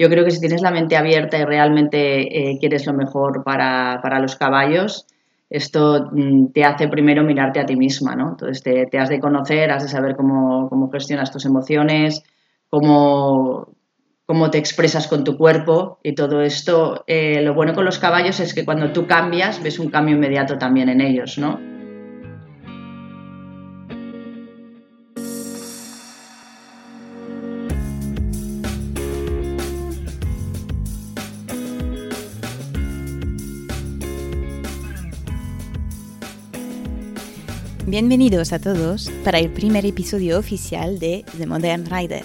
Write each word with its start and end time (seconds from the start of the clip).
yo 0.00 0.08
creo 0.08 0.24
que 0.24 0.30
si 0.30 0.40
tienes 0.40 0.62
la 0.62 0.70
mente 0.70 0.96
abierta 0.96 1.36
y 1.36 1.44
realmente 1.44 2.52
eh, 2.52 2.56
quieres 2.58 2.86
lo 2.86 2.94
mejor 2.94 3.44
para, 3.44 4.18
los 4.18 4.34
caballos, 4.34 5.06
esto 5.50 6.08
mm, 6.10 6.52
te 6.54 6.64
hace 6.64 6.88
primero 6.88 7.22
mirarte 7.22 7.60
a 7.60 7.66
ti 7.66 7.76
misma, 7.76 8.16
¿no? 8.16 8.30
Entonces 8.30 8.62
te, 8.62 8.98
has 8.98 9.10
de 9.10 9.20
conocer, 9.20 9.70
has 9.70 9.82
de 9.82 9.90
saber 9.90 10.16
cómo, 10.16 10.90
gestionas 10.90 11.30
tus 11.30 11.44
emociones, 11.44 12.22
cómo, 12.70 13.68
cómo 14.24 14.50
te 14.50 14.56
expresas 14.56 15.06
con 15.06 15.22
tu 15.22 15.36
cuerpo 15.36 15.98
y 16.02 16.14
todo 16.14 16.40
esto. 16.40 17.04
Eh, 17.06 17.42
lo 17.42 17.52
bueno 17.52 17.74
con 17.74 17.84
los 17.84 17.98
caballos 17.98 18.40
es 18.40 18.54
que 18.54 18.64
cuando 18.64 18.92
tú 18.92 19.06
cambias, 19.06 19.62
ves 19.62 19.78
un 19.78 19.90
cambio 19.90 20.16
inmediato 20.16 20.56
también 20.56 20.88
en 20.88 21.02
ellos, 21.02 21.36
¿no? 21.36 21.69
Bienvenidos 37.90 38.52
a 38.52 38.60
todos 38.60 39.10
para 39.24 39.40
el 39.40 39.50
primer 39.50 39.84
episodio 39.84 40.38
oficial 40.38 41.00
de 41.00 41.24
The 41.36 41.44
Modern 41.44 41.86
Rider. 41.86 42.22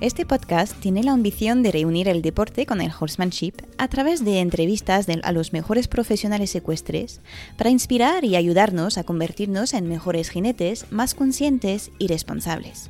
Este 0.00 0.24
podcast 0.24 0.74
tiene 0.80 1.02
la 1.02 1.12
ambición 1.12 1.62
de 1.62 1.70
reunir 1.70 2.08
el 2.08 2.22
deporte 2.22 2.64
con 2.64 2.80
el 2.80 2.90
horsemanship 2.98 3.52
a 3.76 3.88
través 3.88 4.24
de 4.24 4.40
entrevistas 4.40 5.06
a 5.22 5.32
los 5.32 5.52
mejores 5.52 5.86
profesionales 5.86 6.54
ecuestres 6.54 7.20
para 7.58 7.68
inspirar 7.68 8.24
y 8.24 8.36
ayudarnos 8.36 8.96
a 8.96 9.04
convertirnos 9.04 9.74
en 9.74 9.86
mejores 9.86 10.30
jinetes 10.30 10.86
más 10.90 11.12
conscientes 11.12 11.90
y 11.98 12.06
responsables 12.06 12.88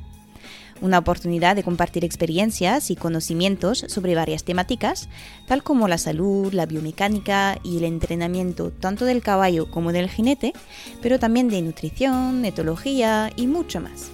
una 0.81 0.97
oportunidad 0.97 1.55
de 1.55 1.63
compartir 1.63 2.03
experiencias 2.03 2.91
y 2.91 2.95
conocimientos 2.95 3.85
sobre 3.87 4.15
varias 4.15 4.43
temáticas, 4.43 5.07
tal 5.47 5.63
como 5.63 5.87
la 5.87 5.97
salud, 5.97 6.51
la 6.53 6.65
biomecánica 6.65 7.59
y 7.63 7.77
el 7.77 7.85
entrenamiento 7.85 8.71
tanto 8.71 9.05
del 9.05 9.21
caballo 9.21 9.69
como 9.69 9.93
del 9.93 10.09
jinete, 10.09 10.53
pero 11.01 11.19
también 11.19 11.47
de 11.47 11.61
nutrición, 11.61 12.43
etología 12.43 13.31
y 13.35 13.47
mucho 13.47 13.79
más. 13.79 14.11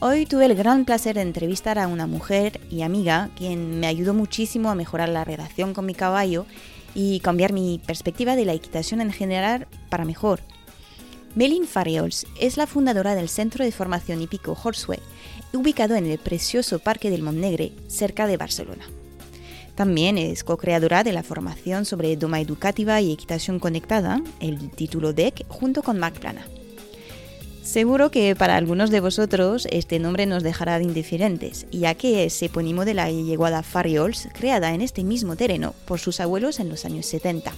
Hoy 0.00 0.26
tuve 0.26 0.44
el 0.44 0.54
gran 0.54 0.84
placer 0.84 1.16
de 1.16 1.22
entrevistar 1.22 1.78
a 1.78 1.88
una 1.88 2.06
mujer 2.06 2.60
y 2.70 2.82
amiga 2.82 3.30
quien 3.36 3.80
me 3.80 3.88
ayudó 3.88 4.14
muchísimo 4.14 4.70
a 4.70 4.76
mejorar 4.76 5.08
la 5.08 5.24
relación 5.24 5.74
con 5.74 5.86
mi 5.86 5.94
caballo 5.94 6.46
y 6.94 7.20
cambiar 7.20 7.52
mi 7.52 7.80
perspectiva 7.84 8.36
de 8.36 8.44
la 8.44 8.52
equitación 8.52 9.00
en 9.00 9.12
general 9.12 9.66
para 9.88 10.04
mejor. 10.04 10.40
Melin 11.34 11.66
Fariols 11.66 12.26
es 12.40 12.56
la 12.56 12.66
fundadora 12.66 13.14
del 13.14 13.28
Centro 13.28 13.64
de 13.64 13.72
Formación 13.72 14.22
Hípico 14.22 14.56
Horseway, 14.60 15.00
ubicado 15.52 15.94
en 15.96 16.06
el 16.06 16.18
precioso 16.18 16.78
Parque 16.78 17.10
del 17.10 17.22
Montnegre, 17.22 17.72
cerca 17.86 18.26
de 18.26 18.36
Barcelona. 18.36 18.84
También 19.74 20.18
es 20.18 20.42
co-creadora 20.42 21.04
de 21.04 21.12
la 21.12 21.22
formación 21.22 21.84
sobre 21.84 22.16
Doma 22.16 22.40
Educativa 22.40 23.00
y 23.00 23.12
Equitación 23.12 23.60
Conectada, 23.60 24.20
el 24.40 24.70
título 24.70 25.12
DEC, 25.12 25.46
junto 25.48 25.82
con 25.82 25.98
Mark 25.98 26.18
Plana. 26.18 26.44
Seguro 27.62 28.10
que 28.10 28.34
para 28.34 28.56
algunos 28.56 28.90
de 28.90 29.00
vosotros 29.00 29.68
este 29.70 29.98
nombre 29.98 30.24
nos 30.26 30.42
dejará 30.42 30.82
indiferentes, 30.82 31.66
ya 31.70 31.94
que 31.94 32.24
es 32.24 32.42
epónimo 32.42 32.84
de 32.86 32.94
la 32.94 33.10
yeguada 33.10 33.62
Farriols, 33.62 34.28
creada 34.32 34.72
en 34.74 34.80
este 34.80 35.04
mismo 35.04 35.36
terreno 35.36 35.74
por 35.84 36.00
sus 36.00 36.18
abuelos 36.18 36.60
en 36.60 36.70
los 36.70 36.84
años 36.84 37.04
70. 37.06 37.52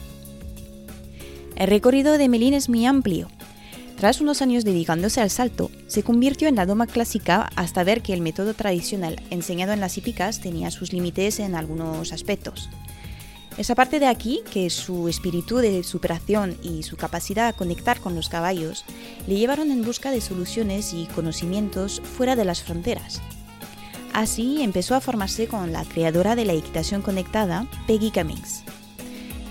El 1.56 1.68
recorrido 1.68 2.18
de 2.18 2.28
Melín 2.28 2.55
es 2.55 2.68
muy 2.68 2.86
amplio, 2.86 3.28
tras 4.00 4.22
unos 4.22 4.40
años 4.40 4.64
dedicándose 4.64 5.20
al 5.20 5.28
salto, 5.28 5.70
se 5.86 6.02
convirtió 6.02 6.48
en 6.48 6.56
la 6.56 6.64
doma 6.64 6.86
clásica 6.86 7.50
hasta 7.54 7.84
ver 7.84 8.00
que 8.00 8.14
el 8.14 8.22
método 8.22 8.54
tradicional 8.54 9.20
enseñado 9.28 9.74
en 9.74 9.80
las 9.80 9.98
hípicas 9.98 10.40
tenía 10.40 10.70
sus 10.70 10.94
límites 10.94 11.38
en 11.38 11.54
algunos 11.54 12.14
aspectos. 12.14 12.70
Es 13.58 13.68
aparte 13.68 14.00
de 14.00 14.06
aquí 14.06 14.40
que 14.50 14.70
su 14.70 15.06
espíritu 15.10 15.58
de 15.58 15.82
superación 15.82 16.56
y 16.62 16.82
su 16.82 16.96
capacidad 16.96 17.48
a 17.48 17.52
conectar 17.52 18.00
con 18.00 18.14
los 18.14 18.30
caballos 18.30 18.86
le 19.27 19.36
llevaron 19.36 19.70
en 19.70 19.84
busca 19.84 20.10
de 20.10 20.22
soluciones 20.22 20.94
y 20.94 21.05
conocimientos 21.14 22.00
fuera 22.00 22.36
de 22.36 22.46
las 22.46 22.62
fronteras. 22.62 23.20
Así 24.14 24.62
empezó 24.62 24.94
a 24.94 25.02
formarse 25.02 25.46
con 25.46 25.74
la 25.74 25.84
creadora 25.84 26.36
de 26.36 26.46
la 26.46 26.55
equitación 26.55 27.02
conectada, 27.02 27.66
Peggy 27.86 28.10
Cummings. 28.10 28.62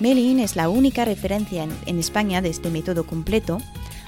Melin 0.00 0.40
es 0.40 0.56
la 0.56 0.68
única 0.68 1.04
referencia 1.04 1.62
en, 1.62 1.70
en 1.86 2.00
España 2.00 2.42
de 2.42 2.48
este 2.48 2.68
método 2.68 3.06
completo 3.06 3.58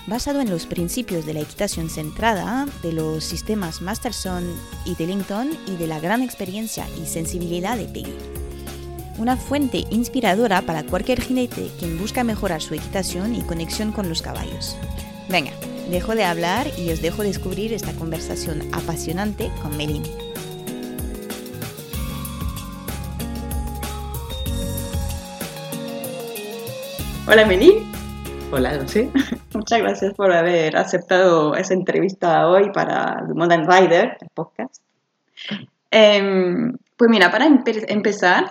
basado 0.06 0.40
en 0.40 0.50
los 0.50 0.66
principios 0.66 1.26
de 1.26 1.34
la 1.34 1.40
equitación 1.40 1.88
centrada, 1.88 2.66
de 2.82 2.92
los 2.92 3.24
sistemas 3.24 3.80
Masterson 3.80 4.44
y 4.84 4.94
Tellington 4.94 5.50
y 5.66 5.76
de 5.76 5.86
la 5.86 6.00
gran 6.00 6.22
experiencia 6.22 6.86
y 7.00 7.06
sensibilidad 7.06 7.76
de 7.76 7.84
Peggy. 7.84 8.14
Una 9.18 9.36
fuente 9.36 9.84
inspiradora 9.90 10.62
para 10.62 10.84
cualquier 10.84 11.20
jinete 11.20 11.70
quien 11.78 11.98
busca 11.98 12.24
mejorar 12.24 12.62
su 12.62 12.74
equitación 12.74 13.34
y 13.34 13.42
conexión 13.42 13.92
con 13.92 14.08
los 14.08 14.22
caballos. 14.22 14.76
Venga, 15.28 15.52
dejo 15.90 16.14
de 16.14 16.24
hablar 16.24 16.66
y 16.78 16.90
os 16.90 17.02
dejo 17.02 17.22
descubrir 17.22 17.72
esta 17.72 17.92
conversación 17.92 18.62
apasionante 18.72 19.50
con 19.62 19.76
Melin. 19.76 20.02
Hola 27.28 27.46
Melin. 27.46 27.90
Hola, 28.50 28.86
sí. 28.88 29.08
Muchas 29.62 29.78
gracias 29.78 30.14
por 30.14 30.32
haber 30.32 30.76
aceptado 30.76 31.54
esa 31.54 31.72
entrevista 31.72 32.48
hoy 32.48 32.72
para 32.72 33.24
The 33.28 33.32
Modern 33.32 33.70
Rider, 33.70 34.16
el 34.20 34.28
podcast. 34.34 34.82
Em, 35.88 36.76
pues 36.96 37.08
mira, 37.08 37.30
para 37.30 37.46
empezar, 37.46 38.46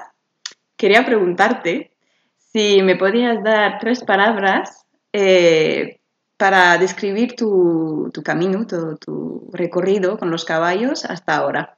quería 0.78 1.06
preguntarte 1.06 1.92
si 2.38 2.82
me 2.82 2.96
podías 2.96 3.44
dar 3.44 3.78
tres 3.82 4.06
palabras 4.06 4.86
eh, 5.12 6.00
para 6.38 6.78
describir 6.78 7.36
tu, 7.36 8.10
camino, 8.24 8.66
tu 8.66 9.50
recorrido 9.52 10.18
con 10.18 10.32
los 10.32 10.46
caballos 10.46 11.04
hasta 11.04 11.36
ahora. 11.36 11.78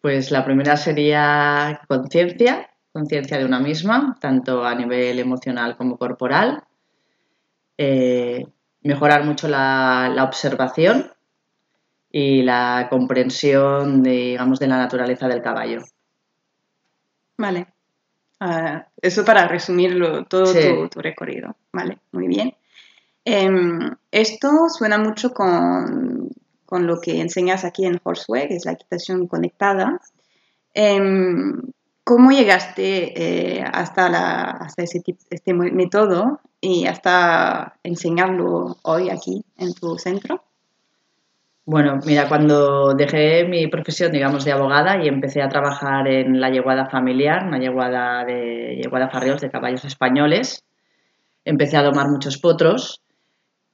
Pues 0.00 0.30
la 0.30 0.46
primera 0.46 0.78
sería 0.78 1.82
conciencia, 1.86 2.70
conciencia 2.90 3.36
de 3.36 3.44
una 3.44 3.60
misma, 3.60 4.16
tanto 4.18 4.64
a 4.64 4.74
nivel 4.74 5.18
emocional 5.18 5.76
como 5.76 5.98
corporal. 5.98 6.64
Eh, 7.78 8.44
mejorar 8.82 9.24
mucho 9.24 9.46
la, 9.48 10.12
observación 10.24 11.12
y 12.10 12.42
la 12.42 12.88
comprensión, 12.90 14.02
de, 14.02 14.10
digamos, 14.10 14.58
de 14.58 14.66
la 14.66 14.78
naturaleza 14.78 15.28
del 15.28 15.42
caballo. 15.42 15.82
Vale. 17.36 17.68
Ah, 18.40 18.86
eso 19.00 19.24
para 19.24 19.46
resumirlo 19.48 20.24
todo 20.24 20.52
tu, 20.88 21.00
recorrido. 21.00 21.56
Vale, 21.72 21.98
muy 22.12 22.26
bien. 22.26 22.54
Em, 23.24 23.94
esto 24.10 24.68
suena 24.68 24.98
mucho 24.98 25.32
con, 25.32 26.30
lo 26.70 27.00
que 27.00 27.20
enseñas 27.20 27.64
aquí 27.64 27.84
en 27.84 28.00
Horseway, 28.02 28.48
que 28.48 28.56
es 28.56 28.64
la 28.64 28.72
equitación 28.72 29.26
conectada. 29.26 30.00
Em, 30.74 31.62
¿Cómo 32.08 32.30
llegaste 32.30 33.58
eh, 33.58 33.62
hasta, 33.70 34.08
la, 34.08 34.44
hasta 34.44 34.82
ese 34.82 35.02
este 35.28 35.52
método 35.52 36.40
y 36.58 36.86
hasta 36.86 37.74
enseñarlo 37.82 38.78
hoy 38.84 39.10
aquí 39.10 39.44
en 39.58 39.74
tu 39.74 39.98
centro? 39.98 40.42
Bueno, 41.66 42.00
mira, 42.06 42.26
cuando 42.26 42.94
dejé 42.94 43.44
mi 43.44 43.66
profesión, 43.66 44.10
digamos, 44.10 44.46
de 44.46 44.52
abogada 44.52 45.04
y 45.04 45.06
empecé 45.06 45.42
a 45.42 45.50
trabajar 45.50 46.08
en 46.08 46.40
la 46.40 46.48
yeguada 46.48 46.88
familiar, 46.88 47.44
una 47.46 47.58
yeguada 47.58 48.24
de 48.24 48.80
yeguada 48.82 49.10
farreos 49.10 49.42
de 49.42 49.50
caballos 49.50 49.84
españoles, 49.84 50.64
empecé 51.44 51.76
a 51.76 51.82
domar 51.82 52.08
muchos 52.08 52.38
potros. 52.38 53.02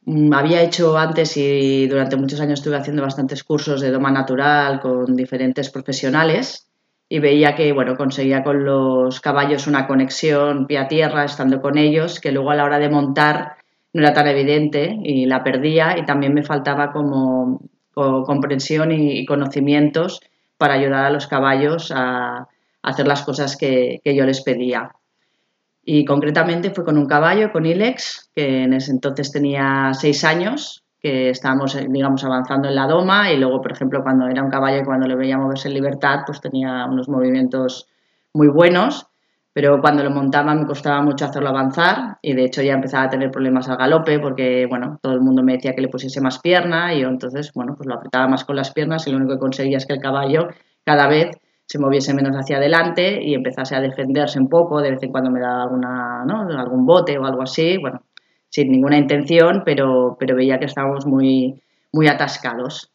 Mm, 0.06 0.34
había 0.34 0.60
hecho 0.60 0.98
antes 0.98 1.36
y 1.36 1.86
durante 1.86 2.16
muchos 2.16 2.40
años 2.40 2.58
estuve 2.58 2.78
haciendo 2.78 3.02
bastantes 3.02 3.44
cursos 3.44 3.80
de 3.80 3.92
doma 3.92 4.10
natural 4.10 4.80
con 4.80 5.14
diferentes 5.14 5.70
profesionales 5.70 6.66
y 7.08 7.18
veía 7.18 7.54
que 7.54 7.72
bueno, 7.72 7.96
conseguía 7.96 8.42
con 8.42 8.64
los 8.64 9.20
caballos 9.20 9.66
una 9.66 9.86
conexión 9.86 10.66
pie 10.66 10.84
tierra 10.86 11.24
estando 11.24 11.60
con 11.60 11.78
ellos, 11.78 12.20
que 12.20 12.32
luego 12.32 12.50
a 12.50 12.54
la 12.56 12.64
hora 12.64 12.78
de 12.78 12.88
montar 12.88 13.56
no 13.92 14.02
era 14.02 14.12
tan 14.12 14.26
evidente 14.26 14.98
y 15.02 15.26
la 15.26 15.44
perdía 15.44 15.96
y 15.98 16.04
también 16.04 16.34
me 16.34 16.42
faltaba 16.42 16.92
como, 16.92 17.60
comprensión 17.92 18.90
y, 18.90 19.24
conocimientos 19.24 20.20
para 20.58 20.74
ayudar 20.74 21.04
a 21.04 21.10
los 21.10 21.26
caballos 21.26 21.92
a, 21.94 22.48
hacer 22.82 23.06
las 23.06 23.22
cosas 23.22 23.56
que, 23.56 24.00
que, 24.04 24.14
yo 24.14 24.26
les 24.26 24.42
pedía. 24.42 24.90
Y 25.86 26.04
concretamente 26.04 26.70
fue 26.70 26.84
con 26.84 26.98
un 26.98 27.06
caballo, 27.06 27.50
con 27.50 27.64
Ilex, 27.64 28.30
que 28.34 28.64
en 28.64 28.74
ese 28.74 28.90
entonces 28.90 29.32
tenía 29.32 29.92
seis 29.94 30.22
años 30.24 30.83
que 31.04 31.28
estábamos, 31.28 31.74
eh, 31.74 31.86
digamos, 31.86 32.24
avanzando 32.24 32.66
en 32.66 32.74
la 32.74 32.86
doma 32.86 33.30
y 33.30 33.36
luego, 33.36 33.60
por 33.60 33.72
ejemplo, 33.72 34.02
cuando 34.02 34.26
era 34.26 34.42
un 34.42 34.48
caballo 34.48 34.78
y 34.80 34.84
cuando 34.84 35.06
le 35.06 35.14
veía 35.14 35.36
moverse 35.36 35.68
en 35.68 35.74
libertad, 35.74 36.20
pues 36.24 36.40
tenía 36.40 36.86
unos 36.86 37.10
movimientos 37.10 37.86
muy 38.32 38.48
buenos, 38.48 39.06
pero 39.52 39.82
cuando 39.82 40.02
lo 40.02 40.10
montaba 40.10 40.54
me 40.54 40.64
costaba 40.64 41.02
mucho 41.02 41.26
hacerlo 41.26 41.50
avanzar 41.50 42.16
y 42.22 42.32
de 42.32 42.44
hecho 42.44 42.62
ya 42.62 42.72
empezaba 42.72 43.04
a 43.04 43.10
tener 43.10 43.30
problemas 43.30 43.68
al 43.68 43.76
galope 43.76 44.18
porque, 44.18 44.64
bueno, 44.66 44.98
todo 45.02 45.12
el 45.12 45.20
mundo 45.20 45.42
me 45.42 45.52
decía 45.52 45.74
que 45.74 45.82
le 45.82 45.88
pusiese 45.88 46.22
más 46.22 46.38
pierna 46.38 46.94
y 46.94 47.02
yo 47.02 47.08
entonces, 47.08 47.52
bueno, 47.54 47.74
pues 47.76 47.86
lo 47.86 47.96
apretaba 47.96 48.26
más 48.26 48.46
con 48.46 48.56
las 48.56 48.72
piernas 48.72 49.06
y 49.06 49.10
lo 49.10 49.18
único 49.18 49.34
que 49.34 49.40
conseguía 49.40 49.76
es 49.76 49.84
que 49.84 49.92
el 49.92 50.00
caballo 50.00 50.48
cada 50.86 51.06
vez 51.06 51.36
se 51.66 51.78
moviese 51.78 52.14
menos 52.14 52.34
hacia 52.34 52.56
adelante 52.56 53.22
y 53.22 53.34
empezase 53.34 53.76
a 53.76 53.82
defenderse 53.82 54.40
un 54.40 54.48
poco, 54.48 54.80
de 54.80 54.92
vez 54.92 55.02
en 55.02 55.12
cuando 55.12 55.30
me 55.30 55.40
daba 55.40 55.64
alguna, 55.64 56.24
¿no? 56.26 56.48
algún 56.58 56.86
bote 56.86 57.18
o 57.18 57.26
algo 57.26 57.42
así, 57.42 57.76
bueno, 57.76 58.00
sin 58.54 58.70
ninguna 58.70 58.96
intención, 58.96 59.62
pero, 59.64 60.16
pero 60.16 60.36
veía 60.36 60.60
que 60.60 60.66
estábamos 60.66 61.06
muy, 61.06 61.60
muy 61.90 62.06
atascados. 62.06 62.92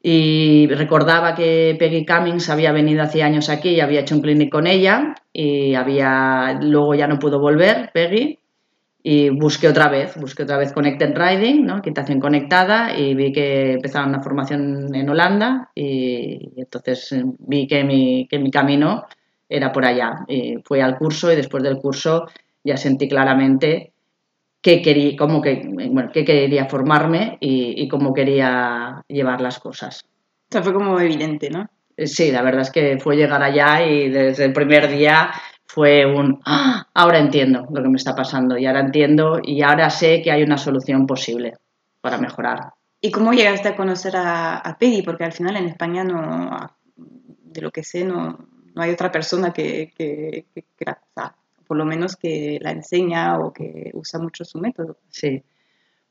Y 0.00 0.68
recordaba 0.68 1.34
que 1.34 1.74
Peggy 1.76 2.06
Cummings 2.06 2.48
había 2.48 2.70
venido 2.70 3.02
hace 3.02 3.24
años 3.24 3.48
aquí 3.48 3.70
y 3.70 3.80
había 3.80 4.02
hecho 4.02 4.14
un 4.14 4.22
clinic 4.22 4.52
con 4.52 4.68
ella 4.68 5.16
y 5.32 5.74
había 5.74 6.60
luego 6.62 6.94
ya 6.94 7.08
no 7.08 7.18
pudo 7.18 7.40
volver 7.40 7.90
Peggy 7.92 8.38
y 9.02 9.30
busqué 9.30 9.66
otra 9.66 9.88
vez, 9.88 10.16
busqué 10.16 10.44
otra 10.44 10.58
vez 10.58 10.72
Connected 10.72 11.12
Riding, 11.12 11.66
¿no? 11.66 11.82
Quitación 11.82 12.20
conectada 12.20 12.96
y 12.96 13.16
vi 13.16 13.32
que 13.32 13.72
empezaba 13.72 14.06
una 14.06 14.22
formación 14.22 14.94
en 14.94 15.10
Holanda 15.10 15.72
y, 15.74 16.52
entonces 16.56 17.16
vi 17.40 17.66
que 17.66 17.82
mi, 17.82 18.28
que 18.28 18.38
mi 18.38 18.52
camino 18.52 19.06
era 19.48 19.72
por 19.72 19.84
allá. 19.84 20.24
Y 20.28 20.58
fui 20.64 20.78
al 20.78 20.96
curso 20.96 21.32
y 21.32 21.36
después 21.36 21.64
del 21.64 21.78
curso 21.78 22.26
ya 22.62 22.76
sentí 22.76 23.08
claramente 23.08 23.92
que 24.68 24.82
quería, 24.82 25.16
cómo 25.16 25.40
que, 25.40 25.62
bueno, 25.66 26.10
que 26.12 26.26
quería 26.26 26.66
formarme 26.66 27.38
y, 27.40 27.82
y, 27.82 27.88
cómo 27.88 28.12
quería 28.12 29.02
llevar 29.08 29.40
las 29.40 29.58
cosas. 29.60 30.04
O 30.04 30.52
sea, 30.52 30.62
fue 30.62 30.74
como 30.74 31.00
evidente, 31.00 31.48
¿no? 31.48 31.66
Eh, 31.96 32.06
sí, 32.06 32.30
la 32.30 32.42
verdad 32.42 32.60
es 32.60 32.70
que 32.70 32.98
fue 32.98 33.16
llegar 33.16 33.42
allá 33.42 33.82
y 33.86 34.10
desde 34.10 34.44
el 34.44 34.52
primer 34.52 34.90
día 34.90 35.30
fue 35.64 36.04
un, 36.04 36.42
¡Ah! 36.44 36.86
ahora 36.92 37.18
entiendo 37.18 37.66
lo 37.70 37.82
que 37.82 37.88
me 37.88 37.96
está 37.96 38.14
pasando 38.14 38.58
y 38.58 38.66
ahora 38.66 38.80
entiendo 38.80 39.40
y 39.42 39.62
ahora 39.62 39.88
sé 39.88 40.20
que 40.20 40.30
hay 40.30 40.42
una 40.42 40.58
solución 40.58 41.06
posible 41.06 41.54
para 42.02 42.18
mejorar. 42.18 42.74
¿Y 43.00 43.10
cómo 43.10 43.32
llegaste 43.32 43.68
a 43.68 43.76
conocer 43.76 44.16
a, 44.16 44.58
a 44.58 44.76
Peggy? 44.76 45.00
Porque 45.00 45.24
al 45.24 45.32
final 45.32 45.56
en 45.56 45.64
España 45.64 46.04
no, 46.04 46.74
de 46.94 47.62
lo 47.62 47.70
que 47.70 47.84
sé, 47.84 48.04
no, 48.04 48.38
no 48.74 48.82
hay 48.82 48.90
otra 48.90 49.10
persona 49.10 49.50
que, 49.50 49.94
que, 49.96 50.44
que, 50.54 50.64
que 50.76 50.84
por 51.68 51.76
lo 51.76 51.84
menos 51.84 52.16
que 52.16 52.58
la 52.60 52.72
enseña 52.72 53.38
o 53.38 53.52
que 53.52 53.90
usa 53.94 54.18
mucho 54.18 54.44
su 54.44 54.58
método. 54.58 54.96
Sí. 55.10 55.42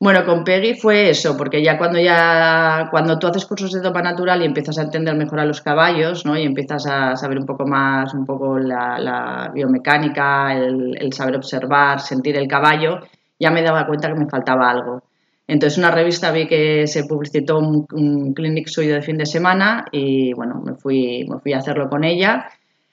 Bueno, 0.00 0.24
con 0.24 0.44
Peggy 0.44 0.74
fue 0.74 1.10
eso, 1.10 1.36
porque 1.36 1.60
ya 1.60 1.76
cuando 1.76 1.98
ya 1.98 2.86
cuando 2.88 3.18
tú 3.18 3.26
haces 3.26 3.44
cursos 3.46 3.72
de 3.72 3.80
dopa 3.80 4.00
natural 4.00 4.40
y 4.40 4.44
empiezas 4.44 4.78
a 4.78 4.82
entender 4.82 5.16
mejor 5.16 5.40
a 5.40 5.44
los 5.44 5.60
caballos, 5.60 6.24
¿no? 6.24 6.38
Y 6.38 6.44
empiezas 6.44 6.86
a 6.86 7.16
saber 7.16 7.36
un 7.38 7.46
poco 7.46 7.66
más, 7.66 8.14
un 8.14 8.24
poco 8.24 8.60
la, 8.60 9.50
biomecánica, 9.52 10.54
el, 10.54 11.12
saber 11.12 11.34
observar, 11.34 11.98
sentir 12.00 12.36
el 12.36 12.46
caballo, 12.46 13.00
ya 13.40 13.50
me 13.50 13.62
daba 13.62 13.86
cuenta 13.86 14.08
que 14.08 14.20
me 14.20 14.28
faltaba 14.28 14.70
algo. 14.70 15.02
Entonces, 15.48 15.78
una 15.78 15.90
revista 15.90 16.30
vi 16.30 16.46
que 16.46 16.86
se 16.86 17.04
publicitó 17.04 17.58
un, 17.58 17.86
un 17.92 18.34
clinic 18.34 18.68
suyo 18.68 18.94
de 18.94 19.02
fin 19.02 19.16
de 19.16 19.26
semana 19.26 19.86
y, 19.90 20.32
bueno, 20.34 20.62
me 20.64 20.74
fui, 20.74 21.26
me 21.28 21.40
fui 21.40 21.54
a 21.54 21.58
hacerlo 21.58 21.88
con 21.88 22.04
ella 22.04 22.48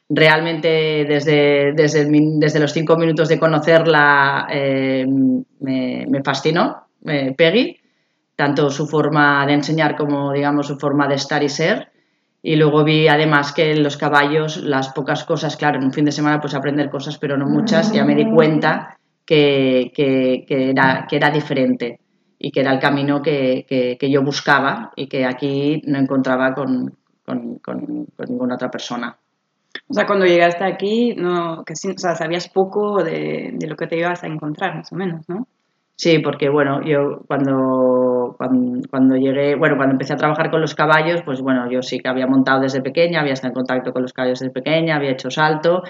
realmente 0.10 1.06
desde, 1.08 1.74
desde, 1.74 2.08
desde, 2.10 2.60
los 2.60 2.74
cinco 2.74 2.96
minutos 2.96 3.28
de 3.30 3.40
conocerla 3.40 4.48
eh, 4.52 5.06
me, 5.60 6.06
me, 6.08 6.24
fascinó 6.24 6.88
eh, 7.06 7.34
Peggy, 7.36 7.78
tanto 8.36 8.70
su 8.70 8.88
forma 8.88 9.46
de 9.46 9.54
enseñar 9.54 9.96
como 9.96 10.32
digamos 10.32 10.68
su 10.68 10.78
forma 10.78 11.08
de 11.08 11.16
estar 11.16 11.44
y 11.44 11.50
ser. 11.50 11.92
Y 12.42 12.58
luego 12.58 12.84
vi 12.84 13.08
además 13.08 13.54
que 13.54 13.76
los 13.76 13.98
caballos 13.98 14.58
las 14.58 14.90
pocas 14.90 15.24
cosas, 15.24 15.58
claro, 15.58 15.80
en 15.80 15.86
un 15.86 15.94
fin 15.94 16.06
de 16.06 16.12
semana 16.12 16.40
pues 16.40 16.54
aprender 16.54 16.92
cosas, 16.92 17.18
pero 17.18 17.38
no 17.38 17.48
muchas, 17.48 17.92
ya 17.92 18.06
me 18.06 18.14
di 18.14 18.30
cuenta 18.30 19.00
que, 19.26 19.92
que, 19.96 20.46
que 20.48 20.70
era, 20.70 21.08
que 21.10 21.16
era 21.16 21.32
diferente 21.32 22.00
y 22.38 22.52
que 22.52 22.60
era 22.60 22.72
el 22.72 22.80
camino 22.80 23.24
que, 23.24 23.98
yo 24.00 24.22
buscaba 24.22 24.92
y 24.96 25.08
que 25.08 25.26
aquí 25.26 25.82
no 25.88 25.98
encontraba 25.98 26.54
con, 26.54 26.96
con, 27.26 27.58
con, 27.58 28.06
con 28.16 28.26
ninguna 28.30 28.54
otra 28.54 28.70
persona. 28.70 29.18
O 29.88 29.94
sea, 29.94 30.06
cuando 30.06 30.26
llegaste 30.26 30.64
aquí, 30.64 31.14
no, 31.16 31.64
que 31.64 31.74
o 31.74 31.98
sea, 31.98 32.16
sabías 32.16 32.50
poco 32.50 33.04
de, 33.04 33.52
de, 33.54 33.68
lo 33.68 33.76
que 33.76 33.88
te 33.88 33.98
ibas 33.98 34.24
a 34.24 34.28
encontrar, 34.28 34.76
más 34.76 34.92
o 34.92 34.96
menos, 34.96 35.28
¿no? 35.30 35.48
Sí, 35.98 36.20
porque 36.20 36.50
bueno, 36.50 36.82
yo 36.84 37.22
cuando, 37.26 38.36
cuando, 38.38 38.82
cuando, 38.90 39.16
llegué, 39.16 39.56
bueno, 39.56 39.78
cuando 39.78 39.94
empecé 39.94 40.14
a 40.14 40.18
trabajar 40.18 40.52
con 40.52 40.60
los 40.60 40.76
caballos, 40.76 41.22
pues 41.24 41.40
bueno, 41.42 41.70
yo 41.72 41.82
sí 41.82 42.00
que 42.00 42.10
había 42.10 42.28
montado 42.28 42.62
desde 42.62 42.82
pequeña, 42.82 43.22
había 43.22 43.34
estado 43.34 43.52
en 43.52 43.56
contacto 43.56 43.94
con 43.94 44.02
los 44.02 44.12
caballos 44.12 44.40
desde 44.40 44.52
pequeña, 44.52 44.98
había 44.98 45.12
hecho 45.12 45.32
salto. 45.32 45.84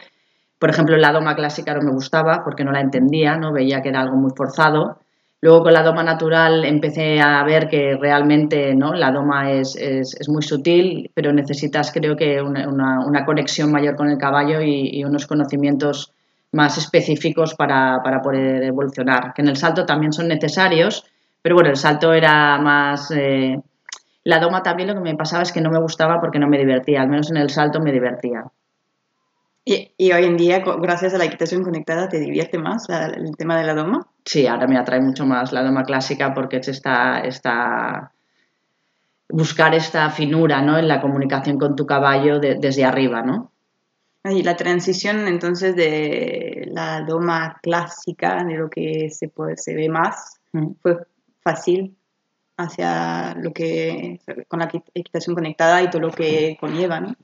Por 0.60 0.70
ejemplo, 0.70 0.96
la 0.98 1.12
doma 1.12 1.36
clásica 1.36 1.74
no 1.74 1.82
me 1.82 1.92
gustaba 1.92 2.44
porque 2.44 2.64
no 2.64 2.72
la 2.72 2.82
entendía, 2.82 3.36
no 3.38 3.52
veía 3.52 3.82
que 3.82 3.90
era 3.90 4.02
algo 4.02 4.16
muy 4.16 4.32
forzado. 4.36 5.00
Luego 5.46 5.62
con 5.62 5.74
la 5.74 5.84
doma 5.84 6.02
natural 6.02 6.66
empecé 6.66 7.22
a 7.22 7.44
ver 7.44 7.68
que 7.68 7.96
realmente 8.02 8.74
¿no? 8.74 8.96
la 8.96 9.12
doma 9.12 9.52
es, 9.52 9.76
es, 9.76 10.20
es 10.20 10.28
muy 10.28 10.42
sutil, 10.42 11.12
pero 11.14 11.32
necesitas 11.32 11.92
creo 11.92 12.16
que 12.16 12.42
una, 12.42 13.06
una, 13.06 13.26
conexión 13.26 13.72
mayor 13.72 13.96
con 13.96 14.10
el 14.10 14.18
caballo 14.18 14.60
y, 14.60 14.90
y 14.92 15.04
unos 15.04 15.28
conocimientos 15.28 16.12
más 16.52 16.80
específicos 16.80 17.54
para, 17.54 18.02
para, 18.04 18.24
poder 18.24 18.64
evolucionar, 18.64 19.36
que 19.36 19.44
en 19.44 19.50
el 19.50 19.56
salto 19.56 19.86
también 19.86 20.14
son 20.14 20.30
necesarios, 20.30 21.06
pero 21.44 21.54
bueno, 21.54 21.70
el 21.70 21.78
salto 21.78 22.12
era 22.12 22.58
más... 22.58 23.12
Eh, 23.12 23.62
la 24.24 24.40
doma 24.40 24.64
también 24.64 24.90
lo 24.90 24.96
que 24.96 25.02
me 25.02 25.16
pasaba 25.16 25.44
es 25.44 25.52
que 25.52 25.62
no 25.62 25.70
me 25.70 25.80
gustaba 25.80 26.20
porque 26.20 26.40
no 26.40 26.48
me 26.48 26.58
divertía, 26.58 27.04
al 27.04 27.10
menos 27.10 27.30
en 27.30 27.38
el 27.38 27.52
salto 27.52 27.80
me 27.80 27.92
divertía. 27.92 28.46
¿Y, 29.68 29.92
y 29.98 30.12
hoy 30.12 30.26
en 30.26 30.38
día, 30.38 30.60
gracias 30.60 31.16
a 31.16 31.18
la 31.18 31.26
equitación 31.26 31.64
conectada, 31.64 32.08
te 32.08 32.20
divierte 32.20 32.60
más 32.60 32.88
la, 32.88 33.08
el 33.08 33.36
tema 33.36 33.58
de 33.58 33.66
la 33.66 33.74
doma? 33.74 34.08
Sí, 34.24 34.46
ahora 34.46 34.68
me 34.68 34.78
atrae 34.78 35.02
mucho 35.02 35.26
más 35.26 35.52
la 35.52 35.64
doma 35.64 35.84
clásica 35.84 36.36
porque 36.36 36.58
es 36.58 36.68
esta, 36.68 37.20
esta 37.22 38.12
buscar 39.30 39.74
esta 39.74 40.10
finura 40.12 40.62
¿no? 40.62 40.78
en 40.78 40.88
la 40.88 41.02
comunicación 41.02 41.58
con 41.58 41.76
tu 41.76 41.86
caballo 41.86 42.40
de, 42.40 42.56
desde 42.56 42.86
arriba, 42.86 43.24
¿no? 43.24 43.52
Y 44.24 44.42
la 44.42 44.56
transición 44.56 45.28
entonces 45.28 45.76
de 45.76 46.68
la 46.72 47.02
doma 47.02 47.60
clásica, 47.62 48.44
de 48.44 48.58
lo 48.58 48.70
que 48.70 49.10
se, 49.12 49.28
puede, 49.28 49.56
se 49.58 49.76
ve 49.76 49.88
más, 49.88 50.40
mm. 50.52 50.72
fue 50.82 50.98
fácil 51.42 51.96
hacia 52.58 53.36
lo 53.36 53.54
que, 53.54 54.20
con 54.48 54.60
la 54.60 54.72
equitación 54.94 55.36
conectada 55.36 55.84
y 55.84 55.90
todo 55.90 56.02
lo 56.02 56.12
que 56.12 56.58
conlleva, 56.60 57.02
¿no? 57.02 57.16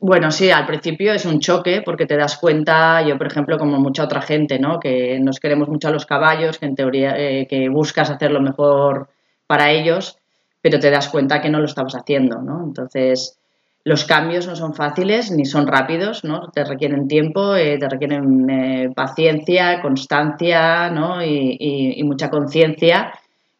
Bueno, 0.00 0.30
sí, 0.30 0.50
al 0.50 0.66
principio 0.66 1.12
es 1.12 1.24
un 1.24 1.40
choque 1.40 1.82
porque 1.82 2.06
te 2.06 2.16
das 2.16 2.36
cuenta, 2.36 3.02
yo 3.02 3.16
por 3.16 3.26
ejemplo, 3.26 3.58
como 3.58 3.78
mucha 3.78 4.04
otra 4.04 4.20
gente, 4.20 4.58
¿no? 4.58 4.78
Que 4.78 5.18
nos 5.20 5.40
queremos 5.40 5.68
mucho 5.68 5.88
a 5.88 5.90
los 5.90 6.06
caballos, 6.06 6.58
que 6.58 6.66
en 6.66 6.74
teoría 6.74 7.14
eh, 7.16 7.46
que 7.48 7.68
buscas 7.68 8.10
hacer 8.10 8.30
lo 8.30 8.40
mejor 8.40 9.08
para 9.46 9.70
ellos, 9.70 10.18
pero 10.60 10.78
te 10.78 10.90
das 10.90 11.08
cuenta 11.08 11.40
que 11.40 11.50
no 11.50 11.58
lo 11.58 11.66
estabas 11.66 11.94
haciendo, 11.94 12.42
¿no? 12.42 12.64
Entonces, 12.64 13.38
los 13.84 14.04
cambios 14.04 14.46
no 14.46 14.56
son 14.56 14.74
fáciles 14.74 15.30
ni 15.30 15.44
son 15.44 15.66
rápidos, 15.66 16.24
¿no? 16.24 16.50
Te 16.50 16.64
requieren 16.64 17.08
tiempo, 17.08 17.54
eh, 17.54 17.78
te 17.78 17.88
requieren 17.88 18.50
eh, 18.50 18.90
paciencia, 18.94 19.80
constancia, 19.80 20.90
¿no? 20.90 21.24
Y, 21.24 21.56
y, 21.58 22.00
y 22.00 22.02
mucha 22.04 22.30
conciencia 22.30 23.12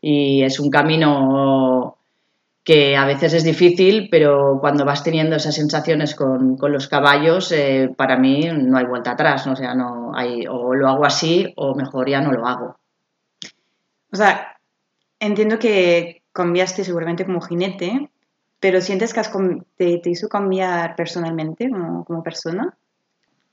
y 0.07 0.43
es 0.43 0.61
un 0.61 0.69
camino 0.69 1.94
que 2.65 2.97
a 2.97 3.05
veces 3.05 3.35
es 3.35 3.45
difícil, 3.45 4.09
pero 4.11 4.59
cuando 4.59 4.87
vas 4.87 5.05
teniendo 5.05 5.37
esas 5.37 5.55
sensaciones 5.55 6.15
con, 6.15 6.57
con 6.57 6.73
los 6.73 6.89
caballos, 6.89 7.53
eh, 7.53 7.91
para 7.95 8.17
mí 8.17 8.49
no 8.51 8.79
hay 8.79 8.87
vuelta 8.87 9.13
atrás, 9.13 9.47
¿no? 9.47 9.53
o 9.53 9.57
sea, 9.57 9.75
no 9.75 10.13
hay, 10.17 10.47
o 10.49 10.75
lo 10.75 10.89
hago 10.89 11.05
así 11.05 11.53
o 11.57 11.75
mejor 11.75 12.09
ya 12.09 12.23
no 12.23 12.33
lo 12.33 12.47
hago. 12.47 12.79
O 14.11 14.17
sea, 14.17 14.57
entiendo 15.21 15.59
que 15.59 16.23
cambiaste 16.33 16.85
seguramente 16.85 17.27
como 17.27 17.43
jinete, 17.43 18.09
pero 18.59 18.81
¿sientes 18.81 19.13
que 19.13 19.21
has, 19.21 19.31
te, 19.77 19.99
te, 19.99 20.11
hizo 20.11 20.29
cambiar 20.31 20.97
personalmente 20.97 21.69
como, 21.69 22.03
como 22.07 22.23
persona? 22.23 22.75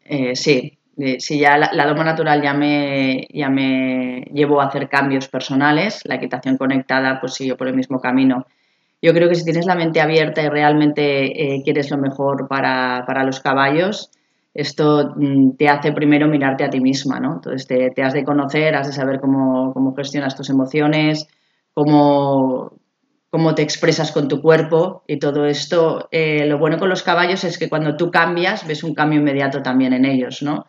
Eh, 0.06 0.38
sí, 0.38 0.78
sí, 1.20 1.38
ya 1.38 1.58
la, 1.58 1.72
la 1.74 1.86
doma 1.86 2.06
natural 2.06 2.42
ya 2.42 2.54
me, 2.54 3.28
ya 3.34 3.50
me 3.50 4.22
llevó 4.34 4.62
a 4.62 4.68
hacer 4.68 4.88
cambios 4.88 5.28
personales, 5.28 6.00
la 6.06 6.16
equitación 6.16 6.56
conectada 6.56 7.20
pues 7.20 7.34
siguió 7.34 7.58
por 7.58 7.68
el 7.68 7.76
mismo 7.76 8.00
camino 8.00 8.46
yo 9.02 9.14
creo 9.14 9.30
que 9.30 9.36
si 9.36 9.44
tienes 9.44 9.66
la 9.66 9.76
mente 9.76 10.00
abierta 10.00 10.42
y 10.42 10.50
realmente 10.50 11.56
eh, 11.56 11.62
quieres 11.64 11.90
lo 11.90 11.98
mejor 11.98 12.48
para, 12.48 13.04
para, 13.08 13.24
los 13.24 13.40
caballos, 13.40 14.12
esto 14.54 15.14
mm, 15.16 15.56
te 15.58 15.70
hace 15.70 15.92
primero 15.92 16.28
mirarte 16.28 16.64
a 16.64 16.70
ti 16.70 16.80
misma, 16.80 17.20
¿no? 17.20 17.36
Entonces 17.36 17.66
te, 17.68 17.90
te 17.90 18.04
has 18.04 18.14
de 18.14 18.24
conocer, 18.24 18.76
has 18.76 18.88
de 18.88 18.94
saber 18.94 19.20
cómo, 19.20 19.74
cómo 19.74 19.96
gestionas 19.96 20.36
tus 20.36 20.50
emociones, 20.52 21.28
cómo, 21.74 22.74
cómo, 23.32 23.56
te 23.56 23.64
expresas 23.64 24.12
con 24.12 24.28
tu 24.28 24.40
cuerpo 24.42 25.04
y 25.08 25.18
todo 25.18 25.46
esto. 25.46 26.08
Eh, 26.12 26.46
lo 26.46 26.60
bueno 26.60 26.78
con 26.78 26.90
los 26.90 27.02
caballos 27.02 27.44
es 27.44 27.58
que 27.58 27.70
cuando 27.70 27.96
tú 27.96 28.12
cambias, 28.12 28.68
ves 28.68 28.84
un 28.84 28.94
cambio 28.94 29.20
inmediato 29.20 29.64
también 29.64 29.94
en 29.94 30.06
ellos, 30.06 30.44
¿no? 30.44 30.68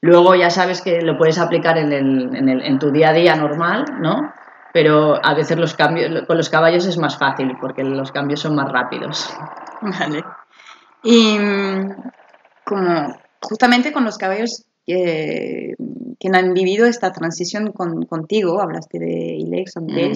Luego 0.00 0.34
ya 0.34 0.50
sabes 0.50 0.82
que 0.82 1.00
lo 1.00 1.16
puedes 1.16 1.38
aplicar 1.38 1.78
en, 1.78 1.92
el, 1.92 2.36
en, 2.36 2.48
el, 2.48 2.62
en 2.62 2.78
tu 2.78 2.90
día 2.90 3.10
a 3.10 3.12
día 3.12 3.36
normal, 3.36 3.84
¿no? 4.00 4.32
Pero 4.72 5.24
a 5.24 5.34
veces 5.34 5.58
los 5.58 5.74
cambios 5.74 6.26
con 6.26 6.36
los 6.36 6.48
caballos 6.48 6.86
es 6.86 6.96
más 6.98 7.18
fácil 7.18 7.56
porque 7.60 7.84
los 7.84 8.12
cambios 8.12 8.40
son 8.40 8.54
más 8.54 8.70
rápidos. 8.70 9.28
Vale. 9.80 10.24
Y 11.04 11.36
como 12.64 13.16
justamente 13.40 13.92
con 13.92 14.04
los 14.04 14.18
caballos 14.18 14.64
que, 14.86 15.74
que 16.18 16.28
han 16.32 16.54
vivido 16.54 16.86
esta 16.86 17.12
transición 17.12 17.72
con, 17.72 18.06
contigo, 18.06 18.60
hablaste 18.60 18.98
de 18.98 19.36
Ilex, 19.36 19.76
mm. 19.76 20.12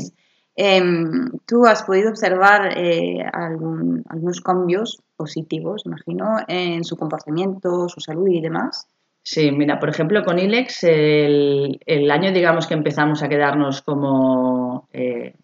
Em, 0.59 1.31
¿Tú 1.45 1.67
has 1.67 1.83
podido 1.83 2.09
observar 2.09 2.79
eh, 2.79 3.23
algunos 3.31 4.41
cambios 4.41 5.03
positivos, 5.15 5.83
imagino, 5.85 6.39
en 6.49 6.83
su 6.83 6.97
comportamiento, 6.97 7.91
su 7.91 8.01
salud 8.01 8.27
y 8.29 8.41
demás? 8.41 8.89
Sí, 9.29 9.51
mira, 9.51 9.81
por 9.81 9.89
ejemplo, 9.89 10.23
con 10.25 10.39
ILEX, 10.39 10.85
el, 10.85 12.11
año, 12.13 12.31
digamos, 12.31 12.69
que 12.69 12.75
empezamos 12.75 13.25
a 13.25 13.29
quedarnos 13.29 13.83
como 13.83 14.89
eh, 14.93 15.35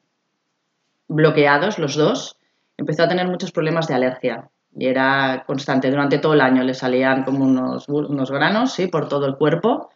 bloqueados 1.08 1.80
los 1.80 1.96
dos, 1.96 2.38
empezó 2.76 3.02
a 3.02 3.08
tener 3.08 3.26
muchos 3.26 3.50
problemas 3.50 3.88
de 3.88 3.94
alergia 3.94 4.48
y 4.72 4.86
era 4.86 5.42
constante. 5.48 5.90
Durante 5.90 6.18
todo 6.18 6.34
el 6.34 6.42
año 6.42 6.62
le 6.62 6.74
salían 6.74 7.24
como 7.24 7.44
unos, 7.44 7.88
unos 7.88 8.30
granos, 8.30 8.72
sí, 8.72 8.86
por 8.86 9.08
todo 9.08 9.26
el 9.26 9.34
cuerpo 9.34 9.90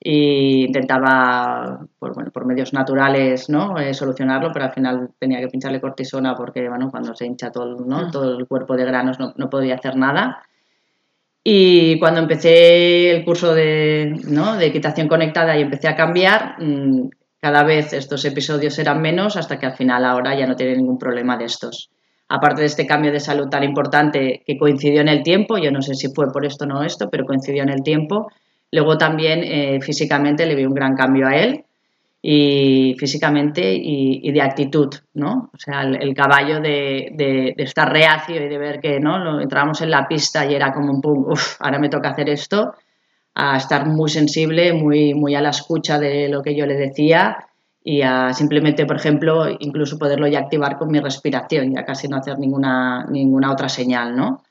e 0.00 0.64
intentaba 0.66 1.86
por, 2.00 2.14
bueno, 2.14 2.32
por 2.32 2.44
medios 2.44 2.72
naturales 2.72 3.48
¿no? 3.48 3.78
Eh, 3.78 3.94
solucionarlo, 3.94 4.52
pero 4.52 4.64
al 4.64 4.72
final 4.72 5.10
tenía 5.18 5.38
que 5.38 5.48
pincharle 5.48 5.80
cortisona 5.80 6.34
porque 6.34 6.68
bueno, 6.68 6.90
cuando 6.90 7.14
se 7.14 7.26
hincha 7.26 7.52
todo, 7.52 7.76
¿no? 7.76 8.08
Mm. 8.08 8.10
todo 8.10 8.36
el 8.36 8.48
cuerpo 8.48 8.76
de 8.76 8.84
granos 8.84 9.20
no, 9.20 9.32
no, 9.36 9.48
podía 9.48 9.76
hacer 9.76 9.96
nada. 9.96 10.42
Y 11.42 11.98
cuando 11.98 12.20
empecé 12.20 13.10
el 13.10 13.24
curso 13.24 13.54
de, 13.54 14.14
¿no? 14.28 14.56
de 14.56 14.66
equitación 14.66 15.08
conectada 15.08 15.56
y 15.56 15.62
empecé 15.62 15.88
a 15.88 15.96
cambiar, 15.96 16.56
mm, 16.58 17.08
cada 17.40 17.62
vez 17.62 17.92
estos 17.92 18.24
episodios 18.24 18.78
eran 18.78 19.00
menos 19.00 19.36
hasta 19.36 19.58
que 19.58 19.66
al 19.66 19.76
final 19.76 20.04
ahora 20.04 20.36
ya 20.36 20.46
no 20.46 20.56
tiene 20.56 20.76
ningún 20.76 20.98
problema 20.98 21.36
de 21.36 21.44
estos. 21.44 21.90
Aparte 22.28 22.60
de 22.60 22.66
este 22.66 22.86
cambio 22.86 23.12
de 23.12 23.20
salud 23.20 23.48
tan 23.48 23.64
importante 23.64 24.42
que 24.44 24.58
coincidió 24.58 25.00
en 25.00 25.08
el 25.08 25.22
tiempo, 25.22 25.56
yo 25.56 25.70
no 25.70 25.80
sé 25.80 25.94
si 25.94 26.08
fue 26.14 26.30
por 26.30 26.44
esto 26.44 26.64
o 26.64 26.68
no 26.68 26.82
esto, 26.82 27.08
pero 27.10 27.24
coincidió 27.24 27.62
en 27.62 27.70
el 27.70 27.82
tiempo, 27.82 28.28
Luego 28.70 28.98
también 28.98 29.42
eh, 29.44 29.80
físicamente 29.80 30.46
le 30.46 30.54
vi 30.54 30.66
un 30.66 30.74
gran 30.74 30.94
cambio 30.94 31.26
a 31.26 31.36
él 31.36 31.64
y 32.20 32.96
físicamente 32.98 33.74
y, 33.74 34.30
de 34.32 34.42
actitud, 34.42 34.92
¿no? 35.14 35.50
O 35.54 35.58
sea, 35.58 35.82
el, 35.82 36.14
caballo 36.14 36.60
de, 36.60 37.54
estar 37.56 37.92
reacio 37.92 38.36
y 38.36 38.48
de 38.48 38.58
ver 38.58 38.80
que, 38.80 38.98
¿no? 38.98 39.18
Lo, 39.18 39.40
entrábamos 39.40 39.80
en 39.82 39.90
la 39.90 40.08
pista 40.08 40.44
y 40.44 40.54
era 40.54 40.72
como 40.72 40.92
un 40.92 41.00
pum, 41.00 41.24
uff, 41.30 41.56
ahora 41.60 41.78
me 41.78 41.88
toca 41.88 42.10
hacer 42.10 42.28
esto, 42.28 42.74
a 43.34 43.56
estar 43.56 43.86
muy 43.86 44.10
sensible, 44.10 44.72
muy, 44.72 45.14
muy 45.14 45.34
a 45.36 45.40
la 45.40 45.50
escucha 45.50 45.98
de 45.98 46.28
lo 46.28 46.42
que 46.42 46.56
yo 46.56 46.66
le 46.66 46.74
decía 46.74 47.48
y 47.84 48.02
a 48.02 48.32
simplemente, 48.34 48.84
por 48.84 48.96
ejemplo, 48.96 49.46
incluso 49.60 49.98
poderlo 49.98 50.26
ya 50.26 50.40
activar 50.40 50.76
con 50.76 50.90
mi 50.90 51.00
respiración, 51.00 51.72
ya 51.72 51.84
casi 51.84 52.08
no 52.08 52.16
hacer 52.16 52.38
ninguna, 52.38 53.06
ninguna 53.06 53.52
otra 53.52 53.68
señal, 53.68 54.16
¿no? 54.16 54.42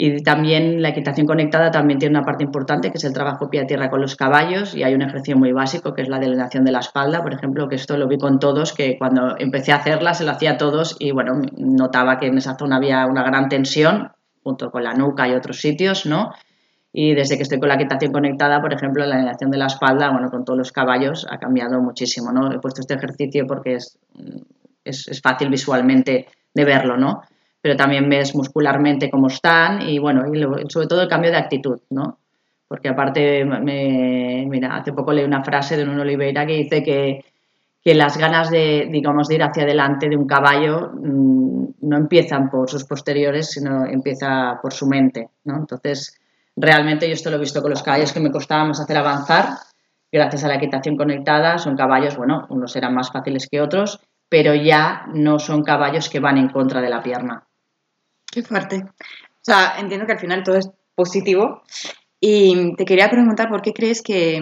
Y 0.00 0.22
también 0.22 0.80
la 0.80 0.90
equitación 0.90 1.26
conectada 1.26 1.72
también 1.72 1.98
tiene 1.98 2.16
una 2.16 2.24
parte 2.24 2.44
importante 2.44 2.92
que 2.92 2.98
es 2.98 3.04
el 3.04 3.12
trabajo 3.12 3.50
pie 3.50 3.62
a 3.62 3.66
tierra 3.66 3.90
con 3.90 4.00
los 4.00 4.14
caballos 4.14 4.76
y 4.76 4.84
hay 4.84 4.94
un 4.94 5.02
ejercicio 5.02 5.36
muy 5.36 5.50
básico 5.50 5.92
que 5.92 6.02
es 6.02 6.08
la 6.08 6.20
delenación 6.20 6.64
de 6.64 6.70
la 6.70 6.78
espalda, 6.78 7.20
por 7.20 7.34
ejemplo, 7.34 7.68
que 7.68 7.74
esto 7.74 7.96
lo 7.96 8.06
vi 8.06 8.16
con 8.16 8.38
todos, 8.38 8.72
que 8.72 8.96
cuando 8.96 9.34
empecé 9.36 9.72
a 9.72 9.78
hacerla 9.78 10.14
se 10.14 10.24
lo 10.24 10.30
hacía 10.30 10.52
a 10.52 10.56
todos 10.56 10.94
y 11.00 11.10
bueno, 11.10 11.42
notaba 11.56 12.20
que 12.20 12.28
en 12.28 12.38
esa 12.38 12.56
zona 12.56 12.76
había 12.76 13.06
una 13.06 13.24
gran 13.24 13.48
tensión 13.48 14.12
junto 14.44 14.70
con 14.70 14.84
la 14.84 14.94
nuca 14.94 15.26
y 15.26 15.32
otros 15.32 15.60
sitios, 15.60 16.06
¿no? 16.06 16.32
Y 16.92 17.14
desde 17.14 17.36
que 17.36 17.42
estoy 17.42 17.58
con 17.58 17.68
la 17.68 17.74
equitación 17.74 18.12
conectada, 18.12 18.60
por 18.60 18.72
ejemplo, 18.72 19.04
la 19.04 19.16
delenación 19.16 19.50
de 19.50 19.58
la 19.58 19.66
espalda, 19.66 20.12
bueno, 20.12 20.30
con 20.30 20.44
todos 20.44 20.56
los 20.56 20.70
caballos 20.70 21.26
ha 21.28 21.38
cambiado 21.38 21.80
muchísimo, 21.80 22.30
¿no? 22.30 22.52
He 22.52 22.60
puesto 22.60 22.82
este 22.82 22.94
ejercicio 22.94 23.48
porque 23.48 23.74
es, 23.74 23.98
es, 24.84 25.08
es 25.08 25.20
fácil 25.20 25.48
visualmente 25.50 26.28
de 26.54 26.64
verlo, 26.64 26.96
¿no? 26.96 27.22
Pero 27.60 27.76
también 27.76 28.08
ves 28.08 28.34
muscularmente 28.34 29.10
cómo 29.10 29.28
están 29.28 29.82
y 29.82 29.98
bueno, 29.98 30.24
y 30.32 30.70
sobre 30.70 30.86
todo 30.86 31.02
el 31.02 31.08
cambio 31.08 31.30
de 31.30 31.38
actitud, 31.38 31.80
¿no? 31.90 32.18
Porque 32.68 32.88
aparte, 32.88 33.44
me, 33.44 34.46
mira, 34.48 34.76
hace 34.76 34.92
poco 34.92 35.12
leí 35.12 35.24
una 35.24 35.42
frase 35.42 35.76
de 35.76 35.84
un 35.84 35.98
Oliveira 35.98 36.46
que 36.46 36.52
dice 36.52 36.82
que, 36.82 37.24
que 37.82 37.94
las 37.94 38.18
ganas 38.18 38.50
de, 38.50 38.88
digamos, 38.90 39.28
de 39.28 39.36
ir 39.36 39.42
hacia 39.42 39.62
adelante 39.62 40.08
de 40.08 40.16
un 40.16 40.26
caballo 40.26 40.90
mm, 40.92 41.66
no 41.80 41.96
empiezan 41.96 42.50
por 42.50 42.68
sus 42.68 42.84
posteriores, 42.84 43.50
sino 43.50 43.86
empieza 43.86 44.58
por 44.60 44.72
su 44.74 44.86
mente, 44.86 45.30
¿no? 45.44 45.56
Entonces, 45.56 46.18
realmente 46.56 47.06
yo 47.06 47.14
esto 47.14 47.30
lo 47.30 47.36
he 47.36 47.40
visto 47.40 47.62
con 47.62 47.70
los 47.70 47.82
caballos 47.82 48.12
que 48.12 48.20
me 48.20 48.30
costaba 48.30 48.64
más 48.64 48.80
hacer 48.80 48.98
avanzar, 48.98 49.50
gracias 50.12 50.44
a 50.44 50.48
la 50.48 50.56
equitación 50.56 50.96
conectada, 50.96 51.58
son 51.58 51.76
caballos, 51.76 52.16
bueno, 52.16 52.46
unos 52.50 52.76
eran 52.76 52.94
más 52.94 53.10
fáciles 53.10 53.48
que 53.50 53.62
otros, 53.62 54.00
pero 54.28 54.54
ya 54.54 55.06
no 55.14 55.38
son 55.38 55.62
caballos 55.62 56.10
que 56.10 56.20
van 56.20 56.36
en 56.36 56.50
contra 56.50 56.82
de 56.82 56.90
la 56.90 57.02
pierna. 57.02 57.47
Qué 58.38 58.44
fuerte. 58.44 58.84
O 58.86 59.42
sea, 59.42 59.80
entiendo 59.80 60.06
que 60.06 60.12
al 60.12 60.20
final 60.20 60.44
todo 60.44 60.54
es 60.54 60.70
positivo. 60.94 61.64
Y 62.20 62.76
te 62.76 62.84
quería 62.84 63.10
preguntar 63.10 63.48
por 63.48 63.62
qué 63.62 63.72
crees 63.72 64.00
que 64.00 64.40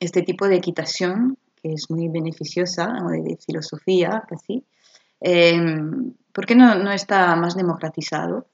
este 0.00 0.22
tipo 0.22 0.48
de 0.48 0.56
equitación, 0.56 1.38
que 1.54 1.72
es 1.72 1.88
muy 1.88 2.08
beneficiosa, 2.08 2.88
o 3.04 3.10
de, 3.10 3.36
filosofía 3.36 4.24
casi, 4.28 4.64
eh, 5.20 5.56
¿por 6.32 6.46
qué 6.46 6.56
no, 6.56 6.74
no 6.74 6.90
está 6.90 7.36
más 7.36 7.54
democratizado? 7.54 8.48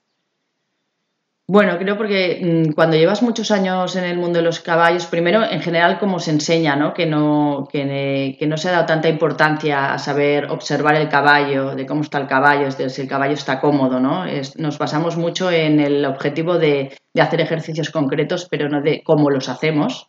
Bueno, 1.46 1.76
creo 1.78 1.98
porque 1.98 2.40
mm, 2.42 2.72
cuando 2.72 2.96
llevas 2.96 3.22
muchos 3.22 3.50
años 3.50 3.96
en 3.96 4.04
el 4.04 4.16
mundo 4.16 4.38
de 4.38 4.44
los 4.44 4.60
caballos, 4.60 5.04
primero, 5.04 5.42
en 5.44 5.60
general, 5.60 5.98
como 5.98 6.18
se 6.18 6.30
enseña, 6.30 6.74
¿no? 6.74 6.94
Que, 6.94 7.04
no, 7.04 7.68
que, 7.70 8.46
no 8.46 8.56
se 8.56 8.70
ha 8.70 8.72
dado 8.72 8.86
tanta 8.86 9.10
importancia 9.10 9.92
a 9.92 9.98
saber 9.98 10.50
observar 10.50 10.94
el 10.94 11.10
caballo, 11.10 11.74
de 11.74 11.84
cómo 11.84 12.00
está 12.00 12.16
el 12.16 12.28
caballo, 12.28 12.70
si 12.70 13.02
el 13.02 13.08
caballo 13.08 13.34
está 13.34 13.60
cómodo, 13.60 14.00
¿no? 14.00 14.24
nos 14.56 14.78
basamos 14.78 15.18
mucho 15.18 15.50
en 15.50 15.80
el 15.80 16.06
objetivo 16.06 16.58
de, 16.58 16.96
hacer 17.20 17.40
ejercicios 17.42 17.90
concretos, 17.90 18.46
pero 18.50 18.70
no 18.70 18.80
de 18.80 19.02
cómo 19.02 19.28
los 19.28 19.50
hacemos. 19.50 20.08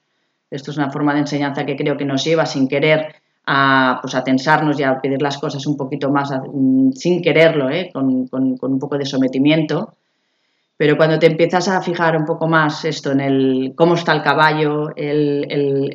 Esto 0.49 0.71
es 0.71 0.77
una 0.77 0.91
forma 0.91 1.13
de 1.13 1.19
enseñanza 1.21 1.65
que 1.65 1.75
creo 1.75 1.97
que 1.97 2.05
nos 2.05 2.23
lleva 2.23 2.45
sin 2.45 2.69
querer 2.69 3.13
a, 3.45 3.99
pues, 4.01 4.15
a 4.15 4.23
tensarnos 4.23 4.79
y 4.79 4.83
a 4.83 5.01
pedir 5.01 5.21
las 5.21 5.37
cosas 5.37 5.67
un 5.67 5.75
poquito 5.75 6.09
más 6.09 6.31
mm, 6.31 6.91
sin 6.91 7.21
quererlo, 7.21 7.69
¿eh? 7.69 7.89
con, 7.91 8.27
con 8.27 8.57
un 8.61 8.79
poco 8.79 8.97
de 8.97 9.05
sometimiento. 9.05 9.95
Pero 10.77 10.97
cuando 10.97 11.17
te 11.19 11.27
empiezas 11.27 11.69
a 11.69 11.81
fijar 11.81 12.17
un 12.17 12.25
poco 12.25 12.47
más 12.47 12.83
esto 12.83 13.11
en 13.11 13.21
el 13.21 13.73
cómo 13.75 13.93
está 13.93 14.11
el 14.11 14.21
caballo, 14.21 14.89
el, 14.95 15.45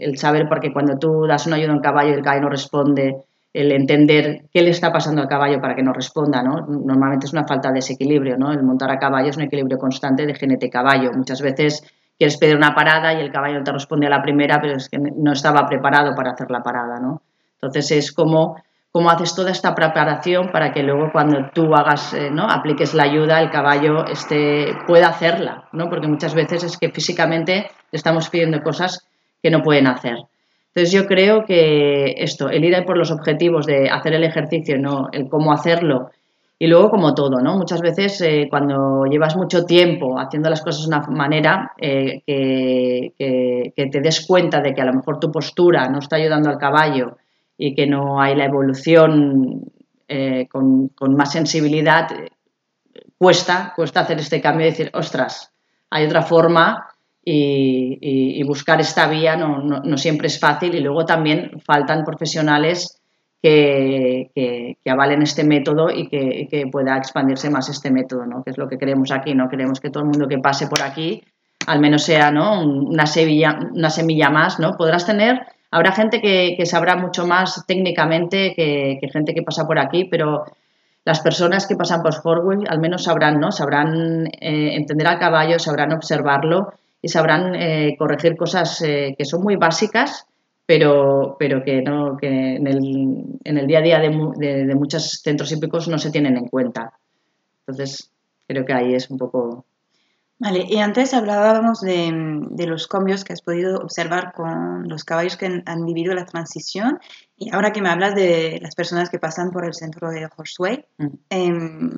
el, 0.01 0.19
saber, 0.19 0.49
porque 0.49 0.73
cuando 0.73 0.99
tú 0.99 1.27
das 1.27 1.47
una 1.47 1.57
ayuda 1.57 1.73
a 1.73 1.77
un 1.77 1.83
caballo 1.83 2.11
y 2.11 2.15
el 2.15 2.23
caballo 2.23 2.43
no 2.43 2.49
responde, 2.49 3.17
el 3.53 3.73
entender 3.73 4.45
qué 4.53 4.63
le 4.63 4.71
está 4.71 4.91
pasando 4.93 5.21
al 5.21 5.29
caballo 5.29 5.61
para 5.61 5.75
que 5.75 5.83
no 5.83 5.93
responda, 5.93 6.43
¿no? 6.43 6.67
Normalmente 6.67 7.27
es 7.27 7.33
una 7.33 7.47
falta 7.47 7.69
de 7.69 7.75
desequilibrio, 7.75 8.39
¿no? 8.39 8.53
El 8.53 8.63
montar 8.63 8.91
a 8.91 8.99
caballo 8.99 9.29
es 9.29 9.37
un 9.37 9.43
equilibrio 9.43 9.77
constante 9.77 10.25
de 10.25 10.35
jinete-caballo. 10.35 11.13
Muchas 11.13 11.43
veces 11.43 11.83
quieres 12.17 12.39
pedir 12.39 12.57
una 12.57 12.75
parada 12.75 13.13
y 13.13 13.21
el 13.21 13.33
caballo 13.33 13.59
no 13.59 13.65
te 13.65 13.73
responde 13.73 14.07
a 14.07 14.11
la 14.11 14.23
primera, 14.23 14.61
pero 14.61 14.77
es 14.77 14.89
que 14.89 14.99
no 14.99 15.33
estaba 15.33 15.67
preparado 15.67 16.15
para 16.15 16.31
hacer 16.31 16.51
la 16.51 16.63
parada, 16.63 17.01
¿no? 17.01 17.23
Entonces 17.55 17.91
es 17.91 18.13
como 18.13 18.57
cómo 18.93 19.11
haces 19.11 19.35
toda 19.35 19.51
esta 19.51 19.75
preparación 19.75 20.51
para 20.51 20.73
que 20.73 20.83
luego 20.83 21.11
cuando 21.13 21.51
tú 21.55 21.75
hagas, 21.75 22.13
eh, 22.13 22.31
¿no? 22.31 22.45
apliques 22.45 22.95
la 22.95 23.05
ayuda, 23.05 23.41
el 23.41 23.51
caballo 23.51 24.05
este, 24.07 24.75
pueda 24.87 25.09
hacerla, 25.09 25.69
¿no? 25.73 25.89
Porque 25.89 26.09
muchas 26.09 26.35
veces 26.35 26.65
es 26.65 26.77
que 26.77 26.91
físicamente 26.91 27.71
estamos 27.93 28.29
pidiendo 28.29 28.61
cosas 28.63 29.07
que 29.43 29.51
no 29.51 29.63
pueden 29.63 29.87
hacer. 29.87 30.17
Entonces 30.69 30.93
yo 30.93 31.07
creo 31.07 31.45
que 31.45 32.15
esto, 32.19 32.49
el 32.49 32.65
ir 32.65 32.85
por 32.85 32.97
los 32.97 33.11
objetivos 33.11 33.67
de 33.67 33.89
hacer 33.91 34.13
el 34.15 34.25
ejercicio, 34.25 34.77
no 34.79 35.09
el 35.13 35.29
cómo 35.29 35.53
hacerlo, 35.53 36.11
y 36.59 36.67
luego 36.67 36.91
como 36.91 37.15
todo, 37.15 37.41
¿no? 37.41 37.57
Muchas 37.57 37.81
veces 37.81 38.21
eh, 38.21 38.47
cuando 38.51 39.05
llevas 39.07 39.35
mucho 39.35 39.65
tiempo 39.65 40.19
haciendo 40.19 40.51
las 40.51 40.63
cosas 40.63 40.83
de 40.83 40.89
una 40.89 41.07
manera 41.07 41.73
eh, 41.79 42.21
que, 42.27 43.73
que 43.75 43.87
te 43.87 44.01
des 44.01 44.27
cuenta 44.27 44.61
de 44.61 44.75
que 44.75 44.83
a 44.83 44.85
lo 44.85 44.93
mejor 44.93 45.19
tu 45.19 45.33
postura 45.33 45.89
no 45.89 46.01
está 46.01 46.17
ayudando 46.17 46.51
al 46.51 46.59
caballo 46.59 47.17
y 47.63 47.75
que 47.75 47.87
no 47.87 48.23
hay 48.23 48.35
la 48.35 48.47
evolución 48.47 49.71
eh, 50.09 50.49
con, 50.51 50.91
más 51.15 51.33
sensibilidad, 51.33 52.09
cuesta, 53.19 53.75
cuesta 53.77 54.01
hacer 54.01 54.19
este 54.19 54.41
cambio 54.41 54.67
y 54.67 54.71
decir, 54.71 54.91
ostras, 54.95 55.53
hay 55.91 56.07
otra 56.07 56.23
forma 56.23 56.89
y, 57.23 58.43
buscar 58.45 58.81
esta 58.81 59.07
vía 59.09 59.37
no, 59.37 59.99
siempre 59.99 60.29
es 60.29 60.41
fácil 60.41 60.75
y 60.75 60.81
luego 60.81 61.05
también 61.05 61.61
faltan 61.61 62.03
profesionales 62.03 62.99
que, 63.43 64.31
avalen 64.87 65.21
este 65.21 65.45
método 65.45 65.91
y 65.91 66.09
que, 66.09 66.67
pueda 66.73 66.97
expandirse 66.97 67.51
más 67.51 67.69
este 67.69 67.91
método, 67.91 68.25
¿no? 68.25 68.43
que 68.43 68.53
es 68.53 68.59
lo 68.59 68.69
que 68.69 68.79
queremos 68.79 69.13
aquí, 69.13 69.35
no 69.35 69.51
queremos 69.51 69.81
que 69.81 69.91
todo 69.91 70.03
el 70.05 70.09
mundo 70.09 70.27
que 70.27 70.39
pase 70.39 70.67
por 70.67 70.83
aquí 70.83 71.23
al 71.67 71.79
menos 71.79 72.05
sea 72.05 72.31
¿no? 72.31 72.65
una, 72.65 73.07
semilla, 73.07 73.59
una 73.75 73.91
semilla 73.91 74.31
más, 74.31 74.59
¿no? 74.59 74.79
Podrás 74.79 75.05
tener 75.05 75.43
Habrá 75.71 75.93
gente 75.93 76.21
que, 76.21 76.67
sabrá 76.67 76.97
mucho 76.97 77.27
más 77.27 77.65
técnicamente 77.67 78.55
que, 78.55 78.99
gente 79.13 79.35
que 79.35 79.43
pasa 79.43 79.67
por 79.67 79.79
aquí, 79.79 80.05
pero 80.05 80.45
las 81.05 81.21
personas 81.21 81.67
que 81.67 81.77
pasan 81.77 82.03
por 82.03 82.15
Horway 82.23 82.65
al 82.69 82.81
menos 82.81 83.05
sabrán, 83.05 83.39
¿no? 83.39 83.53
Sabrán 83.53 84.27
eh, 84.27 84.75
entender 84.75 85.07
al 85.07 85.19
caballo, 85.19 85.59
sabrán 85.59 85.93
observarlo 85.93 86.73
y 87.01 87.09
sabrán 87.09 87.55
eh, 87.55 87.97
corregir 87.97 88.37
cosas 88.37 88.83
eh, 88.83 89.15
que 89.17 89.25
son 89.25 89.43
muy 89.43 89.57
básicas, 89.57 90.27
pero, 90.67 91.37
pero 91.39 91.63
que, 91.65 91.83
no, 91.83 92.17
que 92.17 92.57
en, 92.57 92.67
el, 92.67 93.67
día 93.67 93.79
a 93.79 93.83
día 93.83 93.99
de, 94.01 94.67
de, 94.67 94.75
muchos 94.75 95.21
centros 95.23 95.51
hípicos 95.53 95.89
no 95.89 95.99
se 95.99 96.11
tienen 96.11 96.37
en 96.37 96.49
cuenta. 96.49 96.93
Entonces, 97.61 98.11
creo 98.47 98.65
que 98.65 98.73
ahí 98.73 98.95
es 98.95 99.11
un 99.11 99.19
poco 99.19 99.65
Vale, 100.41 100.65
y 100.67 100.79
antes 100.79 101.13
hablábamos 101.13 101.83
de, 101.83 102.11
de, 102.51 102.67
los 102.67 102.89
cambios 102.89 103.25
que 103.25 103.35
has 103.35 103.43
podido 103.43 103.77
observar 103.77 104.33
con 104.33 104.89
los 104.89 105.05
caballos 105.05 105.37
que 105.37 105.63
han, 105.67 105.85
vivido 105.85 106.15
la 106.15 106.25
transición 106.25 106.99
y 107.37 107.55
ahora 107.55 107.73
que 107.73 107.83
me 107.83 107.91
hablas 107.91 108.15
de 108.15 108.59
las 108.63 108.75
personas 108.75 109.11
que 109.11 109.19
pasan 109.19 109.51
por 109.51 109.67
el 109.67 109.75
centro 109.75 110.09
de 110.09 110.27
Horseway, 110.35 110.87
mm. 110.97 111.07
Em, 111.29 111.91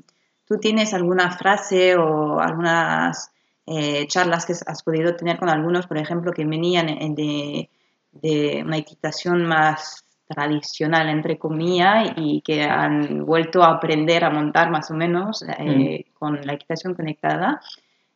¿tú 0.45 0.59
tienes 0.59 0.93
alguna 0.93 1.31
frase 1.39 1.95
o 1.95 2.41
algunas 2.41 3.31
eh, 3.65 4.09
charlas 4.09 4.45
que 4.45 4.55
has 4.67 4.83
podido 4.83 5.15
tener 5.15 5.39
con 5.39 5.49
algunos, 5.49 5.87
por 5.87 5.99
ejemplo, 5.99 6.33
que 6.33 6.45
venían 6.45 6.87
de, 7.15 7.71
de 8.11 8.63
una 8.67 8.77
equitación 8.77 9.45
más 9.45 10.05
tradicional, 10.27 11.09
entre 11.11 11.39
comillas, 11.39 12.11
y 12.17 12.41
que 12.41 12.65
han 12.65 13.25
vuelto 13.25 13.63
a 13.63 13.75
aprender 13.75 14.25
a 14.25 14.31
montar 14.31 14.69
más 14.73 14.91
o 14.91 14.95
menos 14.95 15.45
eh, 15.61 16.07
mm. 16.09 16.19
con 16.19 16.45
la 16.45 16.55
equitación 16.55 16.95
conectada? 16.95 17.61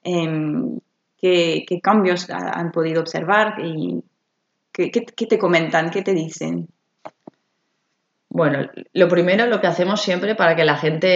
Em, 0.09 0.79
¿qué, 1.21 1.81
cambios 1.83 2.31
han 2.31 2.71
podido 2.71 3.01
observar 3.01 3.59
y 3.59 4.05
qué, 4.73 5.27
te 5.27 5.39
comentan, 5.39 5.91
qué 5.91 6.03
te 6.03 6.15
dicen. 6.15 6.69
Bueno, 8.29 8.69
lo 8.93 9.09
primero, 9.09 9.47
lo 9.47 9.61
que 9.61 9.67
hacemos 9.67 10.01
siempre 10.01 10.37
para 10.37 10.55
que 10.55 10.65
la 10.65 10.77
gente 10.77 11.09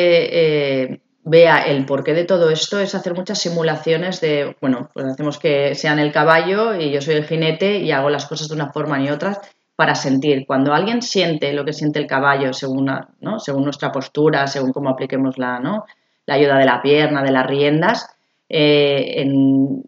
eh, 0.82 1.00
vea 1.22 1.62
el 1.62 1.86
porqué 1.86 2.14
de 2.14 2.24
todo 2.24 2.50
esto 2.50 2.80
es 2.80 2.96
hacer 2.96 3.14
muchas 3.14 3.38
simulaciones 3.38 4.20
de, 4.20 4.56
bueno, 4.60 4.90
pues 4.92 5.06
hacemos 5.06 5.38
que 5.38 5.76
sean 5.76 6.00
el 6.00 6.10
caballo 6.10 6.74
y 6.74 6.90
yo 6.90 7.00
soy 7.00 7.14
el 7.14 7.26
jinete 7.26 7.78
y 7.78 7.92
hago 7.92 8.10
las 8.10 8.26
cosas 8.26 8.48
de 8.48 8.56
una 8.56 8.72
forma 8.72 9.00
y 9.00 9.10
otra 9.10 9.40
para 9.76 9.94
sentir. 9.94 10.46
Cuando 10.46 10.72
alguien 10.74 11.00
siente 11.00 11.52
lo 11.52 11.64
que 11.64 11.74
siente 11.74 12.00
el 12.00 12.08
caballo 12.08 12.52
según, 12.52 12.90
¿no? 13.20 13.38
según 13.38 13.62
nuestra 13.62 13.92
postura, 13.92 14.48
según 14.48 14.72
cómo 14.72 14.90
apliquemos 14.90 15.38
la, 15.38 15.60
¿no? 15.60 15.84
la 16.26 16.34
ayuda 16.34 16.58
de 16.58 16.64
la 16.64 16.82
pierna, 16.82 17.22
de 17.22 17.30
las 17.30 17.46
riendas, 17.46 18.16
eh, 18.52 19.24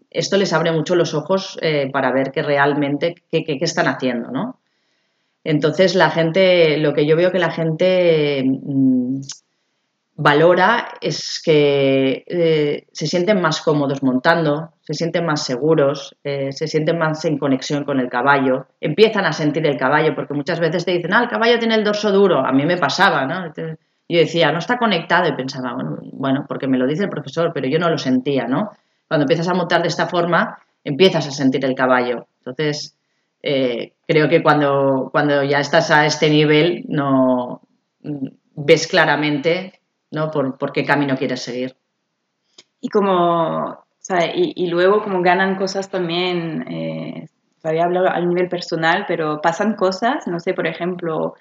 esto 0.09 0.37
les 0.37 0.53
abre 0.53 0.71
mucho 0.71 0.95
los 0.95 1.13
ojos 1.13 1.59
eh, 1.61 1.89
para 1.91 2.13
ver 2.13 2.31
que 2.31 2.41
realmente 2.41 3.13
qué, 3.29 3.45
están 3.59 3.87
haciendo, 3.87 4.31
¿no? 4.31 4.59
Entonces 5.43 5.95
la 5.95 6.09
gente, 6.09 6.77
lo 6.77 6.93
que 6.93 7.05
yo 7.05 7.17
veo 7.17 7.33
que 7.33 7.39
la 7.39 7.51
gente 7.51 8.41
mm, 8.45 9.19
valora 10.15 10.93
es 11.01 11.41
que 11.43 12.23
eh, 12.25 12.87
se 12.93 13.07
sienten 13.07 13.41
más 13.41 13.61
cómodos 13.61 14.01
montando, 14.01 14.71
se 14.79 14.93
sienten 14.93 15.25
más 15.25 15.43
seguros, 15.43 16.15
se 16.23 16.67
sienten 16.67 16.97
más 16.97 17.25
en 17.25 17.37
conexión 17.37 17.83
con 17.83 17.99
el 17.99 18.09
caballo, 18.09 18.67
empiezan 18.79 19.25
a 19.25 19.33
sentir 19.33 19.65
el 19.65 19.77
caballo, 19.77 20.15
porque 20.15 20.33
muchas 20.33 20.59
veces 20.59 20.85
te 20.85 20.91
dicen, 20.91 21.13
ah, 21.13 21.23
el 21.23 21.29
caballo 21.29 21.59
tiene 21.59 21.75
el 21.75 21.83
dorso 21.83 22.11
duro, 22.11 22.39
a 22.39 22.51
mí 22.51 22.65
me 22.65 22.77
pasaba, 22.77 23.25
¿no? 23.25 23.53
Yo 24.13 24.19
decía, 24.19 24.51
no 24.51 24.59
está 24.59 24.77
conectado 24.77 25.27
y 25.27 25.35
pensaba, 25.35 25.75
bueno, 26.11 26.45
porque 26.47 26.67
me 26.67 26.77
lo 26.77 26.85
dice 26.85 27.05
el 27.05 27.09
profesor, 27.09 27.51
pero 27.51 27.67
yo 27.67 27.79
no 27.79 27.89
lo 27.89 27.97
sentía, 27.97 28.45
¿no? 28.45 28.69
Cuando 29.07 29.23
empiezas 29.23 29.47
a 29.47 29.55
montar 29.55 29.81
de 29.81 29.87
esta 29.87 30.07
forma, 30.07 30.59
empiezas 30.83 31.27
a 31.27 31.31
sentir 31.31 31.65
el 31.65 31.73
caballo. 31.73 32.27
Entonces, 32.37 32.95
eh, 33.41 33.93
creo 34.07 34.29
que 34.29 34.43
cuando, 34.43 35.09
cuando 35.11 35.43
ya 35.43 35.59
estás 35.59 35.89
a 35.89 36.05
este 36.05 36.29
nivel, 36.29 36.85
no 36.87 37.61
ves 38.55 38.87
claramente 38.87 39.79
¿no? 40.11 40.29
por, 40.29 40.71
qué 40.71 40.85
camino 40.85 41.17
quieres 41.17 41.41
seguir. 41.41 41.75
Y 42.79 42.89
como, 42.89 43.83
y, 44.35 44.67
luego 44.67 45.01
como 45.01 45.23
ganan 45.23 45.55
cosas 45.55 45.89
también, 45.89 46.71
eh, 46.71 47.29
todavía 47.61 47.85
hablo 47.85 48.07
al 48.07 48.29
nivel 48.29 48.47
personal, 48.47 49.05
pero 49.07 49.41
pasan 49.41 49.73
cosas, 49.73 50.27
no 50.27 50.39
sé, 50.39 50.53
por 50.53 50.67
ejemplo, 50.67 51.33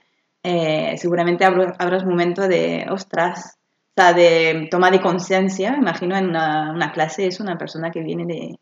eh, 0.43 0.95
seguramente 0.99 1.45
habrá 1.45 1.99
un 1.99 2.09
momento 2.09 2.49
de, 2.49 2.87
ostras, 2.91 3.59
o 3.91 4.01
sea, 4.01 4.13
de 4.13 4.69
toma 4.71 4.91
de 4.91 5.01
conciencia, 5.01 5.77
imagino 5.79 6.17
en 6.17 6.31
una, 6.31 6.91
clase 6.93 7.27
es 7.27 7.41
una 7.41 7.59
persona 7.59 7.91
que 7.91 8.03
viene 8.03 8.27
de, 8.27 8.59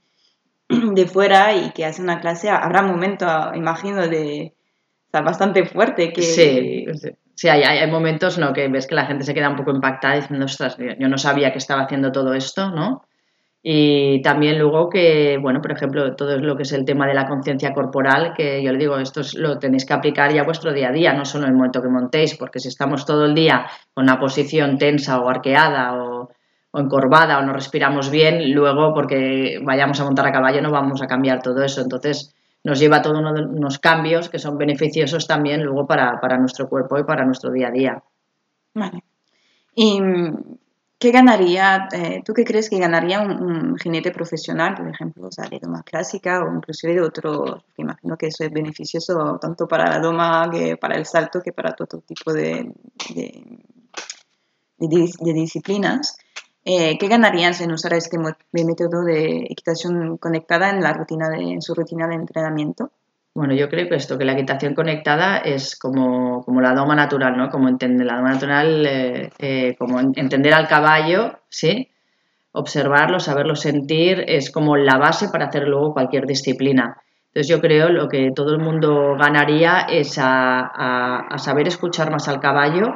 de 0.95 1.07
fuera 1.07 1.55
y 1.55 1.71
que 1.71 1.87
hace 1.87 2.03
una 2.03 2.21
clase, 2.21 2.51
habrá 2.51 2.83
un 2.83 2.91
momento, 2.91 3.27
imagino, 3.55 4.09
de, 4.09 4.55
o 5.07 5.11
sea, 5.11 5.23
bastante 5.23 5.65
fuerte 5.65 6.13
que... 6.13 6.23
Sí, 6.23 6.87
sí 7.35 7.49
hay, 7.49 7.63
hay, 7.63 7.91
momentos 7.91 8.37
¿no? 8.37 8.53
que 8.53 8.69
ves 8.69 8.87
que 8.87 8.95
la 8.95 9.07
gente 9.07 9.25
se 9.25 9.33
queda 9.33 9.49
un 9.49 9.57
poco 9.57 9.71
impactada 9.71 10.17
diciendo, 10.17 10.45
ostras, 10.45 10.77
yo 10.79 11.09
no 11.09 11.17
sabía 11.17 11.53
que 11.53 11.59
estaba 11.59 11.83
haciendo 11.83 12.13
todo 12.13 12.35
esto, 12.35 12.71
¿no? 12.71 13.07
Y 13.63 14.23
también 14.23 14.59
luego 14.59 14.89
que, 14.89 15.37
bueno, 15.41 15.61
por 15.61 15.73
ejemplo, 15.73 16.17
todo 16.17 16.39
lo 16.39 16.57
que 16.57 16.63
es 16.63 16.73
el 16.73 16.87
tema 16.87 17.07
de 17.07 17.13
la 17.13 17.27
conciencia 17.27 17.75
corporal, 17.75 18.33
que 18.35 18.63
yo 18.63 18.73
le 18.73 18.79
digo, 18.79 18.99
esto 18.99 19.21
lo 19.37 19.59
tenéis 19.59 19.85
que 19.85 19.93
aplicar 19.93 20.33
ya 20.33 20.43
a 20.43 20.45
vuestro 20.45 20.73
día 20.73 20.89
a 20.89 20.93
día, 20.93 21.13
no 21.13 21.27
solo 21.27 21.45
en 21.45 21.51
el 21.51 21.57
momento 21.57 21.83
que 21.83 21.89
montéis, 21.89 22.37
porque 22.37 22.59
si 22.59 22.69
estamos 22.69 23.05
todo 23.05 23.27
el 23.27 23.35
día 23.35 23.67
con 23.93 24.05
una 24.05 24.19
posición 24.19 24.79
tensa 24.79 25.21
o 25.21 25.29
arqueada 25.29 25.95
o, 26.03 26.31
encorvada 26.73 27.39
o 27.39 27.43
no 27.43 27.53
respiramos 27.53 28.11
bien, 28.11 28.55
luego 28.55 28.95
porque 28.95 29.59
vayamos 29.63 30.01
a 30.01 30.05
montar 30.05 30.27
a 30.29 30.33
caballo 30.33 30.63
no 30.63 30.71
vamos 30.71 31.03
a 31.03 31.07
cambiar 31.07 31.43
todo 31.43 31.63
eso. 31.63 31.83
Entonces 31.83 32.35
nos 32.65 32.79
lleva 32.79 32.99
a 32.99 33.03
todos 33.03 33.19
unos 33.19 33.79
cambios 33.79 34.29
que 34.29 34.39
son 34.39 34.57
beneficiosos 34.57 35.27
también 35.27 35.65
luego 35.65 35.87
para, 35.87 36.21
para 36.21 36.39
nuestro 36.39 36.69
cuerpo 36.69 36.99
y 36.99 37.05
para 37.05 37.25
nuestro 37.25 37.51
día 37.51 37.69
a 37.69 37.73
día. 37.73 38.03
Vale. 38.73 39.03
Y 39.75 40.01
¿Qué 41.01 41.13
ganaría, 41.13 41.89
eh, 41.93 42.23
tú 42.27 42.35
qué 42.35 42.45
crees 42.45 42.69
que 42.69 42.79
ganaría 42.79 43.23
un, 43.23 43.79
jinete 43.79 44.11
profesional, 44.13 44.75
por 44.75 44.87
ejemplo, 44.87 45.31
de 45.31 45.59
doma 45.59 45.83
clásica 45.83 46.45
o 46.45 46.55
inclusive 46.55 46.93
de 46.93 47.01
otro, 47.01 47.65
que 47.75 47.81
imagino 47.81 48.19
que 48.19 48.27
eso 48.27 48.45
es 48.45 48.53
beneficioso 48.53 49.39
tanto 49.41 49.67
para 49.67 49.89
la 49.89 49.99
doma 49.99 50.51
que 50.51 50.77
para 50.77 50.97
el 50.99 51.07
salto 51.07 51.41
que 51.41 51.55
para 51.55 51.73
todo 51.73 52.03
tipo 52.03 52.35
de, 52.35 52.71
de, 53.15 53.65
disciplinas? 55.33 56.19
Eh, 56.67 56.99
¿Qué 56.99 57.09
ganarían 57.09 57.55
en 57.59 57.73
usar 57.73 57.95
este 57.95 58.19
método 58.53 59.03
de 59.03 59.47
equitación 59.49 60.19
conectada 60.19 60.69
en, 60.69 60.83
la 60.83 60.93
rutina 60.93 61.31
de, 61.31 61.39
en 61.53 61.63
su 61.63 61.75
rutina 61.75 62.09
de 62.09 62.17
entrenamiento? 62.17 62.93
Bueno, 63.33 63.55
yo 63.55 63.69
creo 63.69 63.89
que 63.89 63.95
esto, 63.95 64.19
que 64.19 64.25
la 64.25 64.33
equitación 64.33 64.75
conectada 64.75 65.39
es 65.39 65.79
como, 65.79 66.43
como 66.45 66.61
la 66.61 66.75
doma 66.75 66.97
natural, 66.97 67.37
¿no? 67.37 67.49
Como 67.49 67.69
entender 67.69 68.05
la 68.05 68.17
doma 68.17 68.33
natural, 68.33 68.87
eh, 68.87 69.31
eh, 69.39 69.77
como 69.79 70.01
entender 70.01 70.53
al 70.53 70.67
caballo, 70.67 71.39
¿sí? 71.49 71.89
Observarlo, 72.53 73.21
saberlo 73.21 73.55
sentir, 73.55 74.25
es 74.27 74.51
como 74.51 74.77
la 74.77 74.99
base 74.99 75.29
para 75.29 75.47
hacer 75.47 75.69
luego 75.69 75.93
cualquier 75.93 76.27
disciplina. 76.27 76.97
Entonces 77.29 77.49
yo 77.49 77.61
creo 77.61 77.91
lo 77.91 78.09
que 78.09 78.33
todo 78.35 78.53
el 78.53 78.59
mundo 78.59 79.15
ganaría 79.17 79.83
es 79.89 80.19
a, 80.21 81.29
saber 81.37 81.69
escuchar 81.69 82.11
más 82.11 82.29
al 82.29 82.41
caballo 82.41 82.89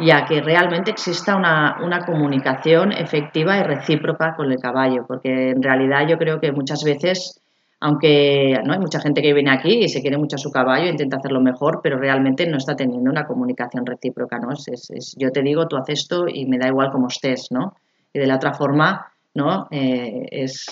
y 0.00 0.10
a 0.10 0.24
que 0.24 0.40
realmente 0.40 0.90
exista 0.90 1.36
una, 1.36 1.76
una, 1.84 2.04
comunicación 2.04 2.90
efectiva 2.90 3.58
y 3.58 3.62
recíproca 3.62 4.34
con 4.34 4.50
el 4.50 4.58
caballo, 4.58 5.04
porque 5.06 5.50
en 5.50 5.62
realidad 5.62 6.08
yo 6.08 6.18
creo 6.18 6.40
que 6.40 6.50
muchas 6.50 6.82
veces 6.82 7.39
aunque 7.80 8.60
¿no? 8.62 8.74
hay 8.74 8.78
mucha 8.78 9.00
gente 9.00 9.22
que 9.22 9.32
viene 9.32 9.50
aquí 9.50 9.84
y 9.84 9.88
se 9.88 10.02
quiere 10.02 10.18
mucho 10.18 10.36
a 10.36 10.38
su 10.38 10.50
caballo, 10.50 10.90
intenta 10.90 11.16
hacerlo 11.16 11.40
mejor, 11.40 11.80
pero 11.82 11.98
realmente 11.98 12.46
no 12.46 12.58
está 12.58 12.76
teniendo 12.76 13.10
una 13.10 13.26
comunicación 13.26 13.86
recíproca, 13.86 14.38
¿no? 14.38 14.52
Es, 14.52 15.16
yo 15.16 15.32
te 15.32 15.40
digo, 15.42 15.66
tú 15.66 15.76
haces 15.76 16.00
esto 16.00 16.26
y 16.28 16.44
me 16.44 16.58
da 16.58 16.68
igual 16.68 16.92
cómo 16.92 17.08
estés, 17.08 17.48
¿no? 17.50 17.74
Y 18.12 18.18
de 18.18 18.26
la 18.26 18.36
otra 18.36 18.52
forma, 18.52 19.10
¿no? 19.32 19.66
Eh, 19.70 20.26
es, 20.30 20.66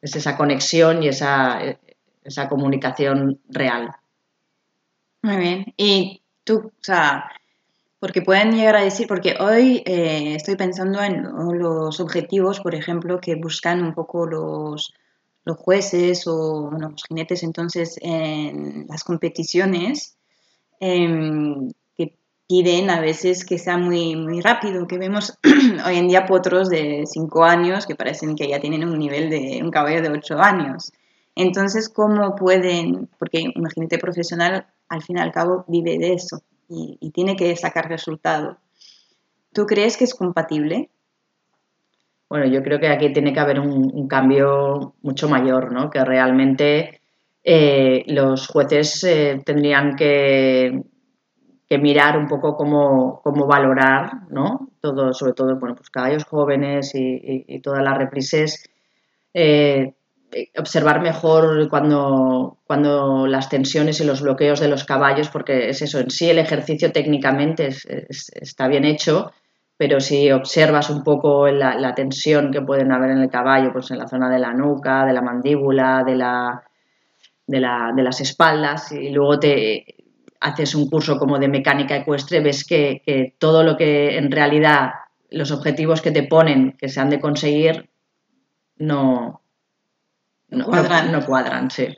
esa 0.00 0.36
conexión 0.36 1.02
y 1.02 1.08
esa, 1.08 1.60
esa 2.24 2.48
comunicación 2.48 3.38
real. 3.50 3.90
Muy 5.20 5.36
bien. 5.36 5.74
Y 5.76 6.22
tú, 6.44 6.56
o 6.66 6.72
sea, 6.80 7.30
porque 8.00 8.22
pueden 8.22 8.52
llegar 8.52 8.76
a 8.76 8.82
decir, 8.82 9.06
porque 9.06 9.36
hoy 9.38 9.82
eh, 9.84 10.34
estoy 10.34 10.56
pensando 10.56 11.02
en 11.02 11.24
los 11.58 12.00
objetivos, 12.00 12.60
por 12.60 12.74
ejemplo, 12.74 13.20
que 13.20 13.36
buscan 13.36 13.84
un 13.84 13.94
poco 13.94 14.26
los 14.26 14.94
los 15.44 15.56
jueces 15.56 16.26
o 16.26 16.70
los 16.70 17.02
jinetes 17.08 17.42
entonces 17.42 17.98
en 18.00 18.86
las 18.88 19.04
competiciones 19.04 20.16
em, 20.80 21.70
que 21.96 22.16
piden 22.48 22.90
a 22.90 23.00
veces 23.00 23.44
que 23.44 23.58
sea 23.58 23.76
muy, 23.76 24.14
muy 24.16 24.40
rápido, 24.40 24.86
que 24.86 24.98
vemos 24.98 25.38
hoy 25.86 25.96
en 25.96 26.08
día 26.08 26.26
potros 26.26 26.68
de 26.68 27.04
5 27.06 27.44
años 27.44 27.86
que 27.86 27.96
parecen 27.96 28.36
que 28.36 28.48
ya 28.48 28.60
tienen 28.60 28.84
un 28.84 28.98
nivel 28.98 29.30
de 29.30 29.60
un 29.62 29.70
caballo 29.70 30.02
de 30.02 30.10
8 30.10 30.38
años. 30.38 30.92
Entonces, 31.34 31.88
¿cómo 31.88 32.36
pueden? 32.36 33.08
Porque 33.18 33.44
un 33.56 33.68
jinete 33.70 33.98
profesional 33.98 34.66
al 34.88 35.02
fin 35.02 35.16
y 35.16 35.20
al 35.20 35.32
cabo 35.32 35.64
vive 35.66 35.98
de 35.98 36.12
eso 36.12 36.42
y, 36.68 36.98
y 37.00 37.10
tiene 37.10 37.36
que 37.36 37.56
sacar 37.56 37.88
resultado. 37.88 38.58
¿Tú 39.52 39.66
crees 39.66 39.96
que 39.96 40.04
es 40.04 40.14
compatible? 40.14 40.90
Bueno, 42.32 42.46
yo 42.46 42.62
creo 42.62 42.80
que 42.80 42.88
aquí 42.88 43.12
tiene 43.12 43.34
que 43.34 43.40
haber 43.40 43.60
un, 43.60 44.08
cambio 44.08 44.94
mucho 45.02 45.28
mayor, 45.28 45.70
¿no? 45.70 45.90
Que 45.90 46.02
realmente 46.02 47.02
eh, 47.44 48.04
los 48.06 48.46
jueces 48.46 49.04
eh, 49.04 49.42
tendrían 49.44 49.94
que, 49.96 50.82
mirar 51.78 52.16
un 52.16 52.26
poco 52.28 52.56
cómo, 52.56 53.20
valorar, 53.46 54.30
¿no? 54.30 54.70
Sobre 55.12 55.34
todo, 55.34 55.58
bueno, 55.58 55.74
pues 55.74 55.90
caballos 55.90 56.24
jóvenes 56.24 56.92
y, 56.94 57.60
todas 57.60 57.84
las 57.84 57.98
reprises. 57.98 58.66
Eh, 59.34 59.92
observar 60.56 61.02
mejor 61.02 61.68
cuando, 61.68 62.60
cuando 62.66 63.26
las 63.26 63.50
tensiones 63.50 64.00
y 64.00 64.04
los 64.04 64.22
bloqueos 64.22 64.58
de 64.58 64.68
los 64.68 64.84
caballos, 64.84 65.28
porque 65.28 65.68
es 65.68 65.82
eso, 65.82 66.00
en 66.00 66.08
sí 66.08 66.30
el 66.30 66.38
ejercicio 66.38 66.92
técnicamente 66.92 67.68
está 68.08 68.68
bien 68.68 68.86
hecho, 68.86 69.32
pero 69.76 70.00
si 70.00 70.30
observas 70.30 70.90
un 70.90 71.02
poco 71.02 71.48
la, 71.48 71.94
tensión 71.94 72.52
que 72.52 72.62
pueden 72.62 72.92
haber 72.92 73.10
en 73.10 73.18
el 73.18 73.30
caballo, 73.30 73.72
pues 73.72 73.90
en 73.90 73.98
la 73.98 74.08
zona 74.08 74.30
de 74.30 74.38
la 74.38 74.52
nuca, 74.52 75.04
de 75.04 75.12
la 75.12 75.22
mandíbula, 75.22 76.04
de, 76.04 76.14
la, 76.14 76.62
de, 77.46 77.58
de 77.58 78.02
las 78.02 78.20
espaldas, 78.20 78.92
y 78.92 79.10
luego 79.10 79.38
te 79.38 79.84
haces 80.40 80.74
un 80.74 80.88
curso 80.88 81.18
como 81.18 81.38
de 81.38 81.48
mecánica 81.48 81.96
ecuestre, 81.96 82.40
ves 82.40 82.64
que, 82.64 83.02
que 83.04 83.34
todo 83.38 83.62
lo 83.62 83.76
que 83.76 84.16
en 84.18 84.30
realidad 84.30 84.90
los 85.30 85.50
objetivos 85.50 86.02
que 86.02 86.10
te 86.10 86.24
ponen 86.24 86.76
que 86.78 86.88
se 86.88 87.00
han 87.00 87.10
de 87.10 87.20
conseguir 87.20 87.90
no, 88.76 89.42
no, 90.48 90.64
cuadran. 90.66 91.12
No, 91.12 91.24
cuadran, 91.24 91.70
sí. 91.70 91.88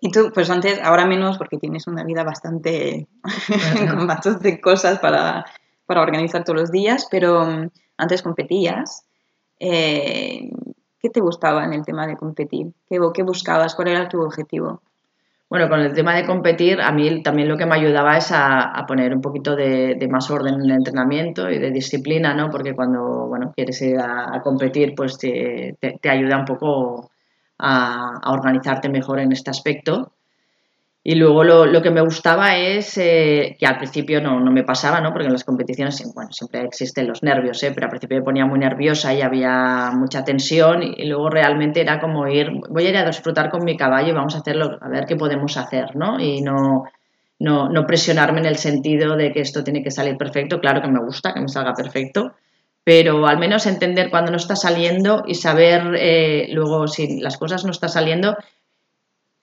Y 0.00 0.10
tú, 0.10 0.30
pues 0.32 0.48
antes, 0.50 0.80
ahora 0.82 1.06
menos, 1.06 1.38
porque 1.38 1.58
tienes 1.58 1.86
una 1.86 2.04
vida 2.04 2.22
bastante 2.22 3.08
con 3.90 4.40
de 4.40 4.60
cosas 4.60 4.98
para, 4.98 5.44
para, 5.88 6.02
organizar 6.02 6.44
todos 6.44 6.60
los 6.60 6.70
días, 6.70 7.08
pero 7.10 7.44
mm, 7.44 7.70
antes 7.96 8.22
competías. 8.22 9.06
Eh, 9.58 10.50
¿Qué 11.00 11.10
te 11.10 11.20
gustaba 11.20 11.64
en 11.64 11.72
el 11.72 11.84
tema 11.84 12.06
de 12.06 12.16
competir? 12.16 12.68
¿Qué, 12.88 12.98
¿Qué 13.14 13.22
buscabas? 13.22 13.74
¿Cuál 13.74 13.88
era 13.88 14.08
tu 14.08 14.20
objetivo? 14.20 14.82
Bueno, 15.50 15.70
con 15.70 15.80
el 15.80 15.94
tema 15.94 16.14
de 16.14 16.26
competir, 16.26 16.78
a 16.80 16.92
mí 16.92 17.22
también 17.22 17.48
lo 17.48 17.56
que 17.56 17.64
me 17.64 17.76
ayudaba 17.76 18.18
es 18.18 18.30
a, 18.32 18.84
poner 18.86 19.14
un 19.14 19.22
poquito 19.22 19.56
de, 19.56 19.96
más 20.10 20.30
orden 20.30 20.54
en 20.54 20.60
el 20.62 20.72
entrenamiento 20.72 21.48
y 21.50 21.58
de 21.58 21.70
disciplina, 21.70 22.34
¿no? 22.34 22.50
Porque 22.50 22.74
cuando, 22.74 23.26
bueno, 23.28 23.52
quieres 23.56 23.80
ir 23.80 23.98
a, 23.98 24.42
competir, 24.42 24.94
pues 24.94 25.16
te, 25.16 25.76
te, 25.80 26.10
ayuda 26.10 26.36
un 26.36 26.44
poco 26.44 27.10
a, 27.58 28.20
organizarte 28.26 28.90
mejor 28.90 29.20
en 29.20 29.32
este 29.32 29.50
aspecto. 29.50 30.12
Y 31.10 31.14
luego 31.14 31.42
lo, 31.42 31.80
que 31.80 31.90
me 31.90 32.02
gustaba 32.02 32.58
es 32.58 32.98
eh, 32.98 33.56
que 33.58 33.64
al 33.64 33.78
principio 33.78 34.20
no, 34.20 34.38
me 34.52 34.62
pasaba, 34.62 35.00
¿no? 35.00 35.10
porque 35.10 35.24
en 35.24 35.32
las 35.32 35.42
competiciones 35.42 36.04
bueno, 36.14 36.30
siempre 36.30 36.60
existen 36.60 37.08
los 37.08 37.22
nervios, 37.22 37.62
¿eh? 37.62 37.72
pero 37.74 37.86
al 37.86 37.90
principio 37.92 38.18
me 38.18 38.24
ponía 38.24 38.44
muy 38.44 38.58
nerviosa 38.58 39.14
y 39.14 39.22
había 39.22 39.90
mucha 39.94 40.22
tensión 40.22 40.82
y, 40.82 41.06
luego 41.06 41.30
realmente 41.30 41.80
era 41.80 41.98
como 41.98 42.28
ir, 42.28 42.50
voy 42.68 42.84
a 42.84 42.90
ir 42.90 42.96
a 42.98 43.06
disfrutar 43.06 43.48
con 43.48 43.64
mi 43.64 43.74
caballo 43.74 44.10
y 44.10 44.12
vamos 44.12 44.34
a 44.34 44.40
hacerlo, 44.40 44.76
a 44.82 44.88
ver 44.90 45.06
qué 45.06 45.16
podemos 45.16 45.56
hacer, 45.56 45.96
¿no? 45.96 46.20
Y 46.20 46.42
no, 46.42 46.84
no, 47.38 47.70
no 47.70 47.86
presionarme 47.86 48.40
en 48.40 48.46
el 48.46 48.58
sentido 48.58 49.16
de 49.16 49.32
que 49.32 49.40
esto 49.40 49.64
tiene 49.64 49.82
que 49.82 49.90
salir 49.90 50.18
perfecto, 50.18 50.60
claro 50.60 50.82
que 50.82 50.88
me 50.88 51.00
gusta 51.02 51.32
que 51.32 51.40
me 51.40 51.48
salga 51.48 51.72
perfecto, 51.72 52.34
pero 52.84 53.26
al 53.26 53.38
menos 53.38 53.66
entender 53.66 54.10
cuando 54.10 54.30
no 54.30 54.36
está 54.36 54.56
saliendo 54.56 55.22
y 55.26 55.36
saber 55.36 55.94
eh, 55.98 56.48
luego 56.52 56.86
si 56.86 57.18
las 57.18 57.38
cosas 57.38 57.64
no 57.64 57.70
están 57.70 57.88
saliendo, 57.88 58.36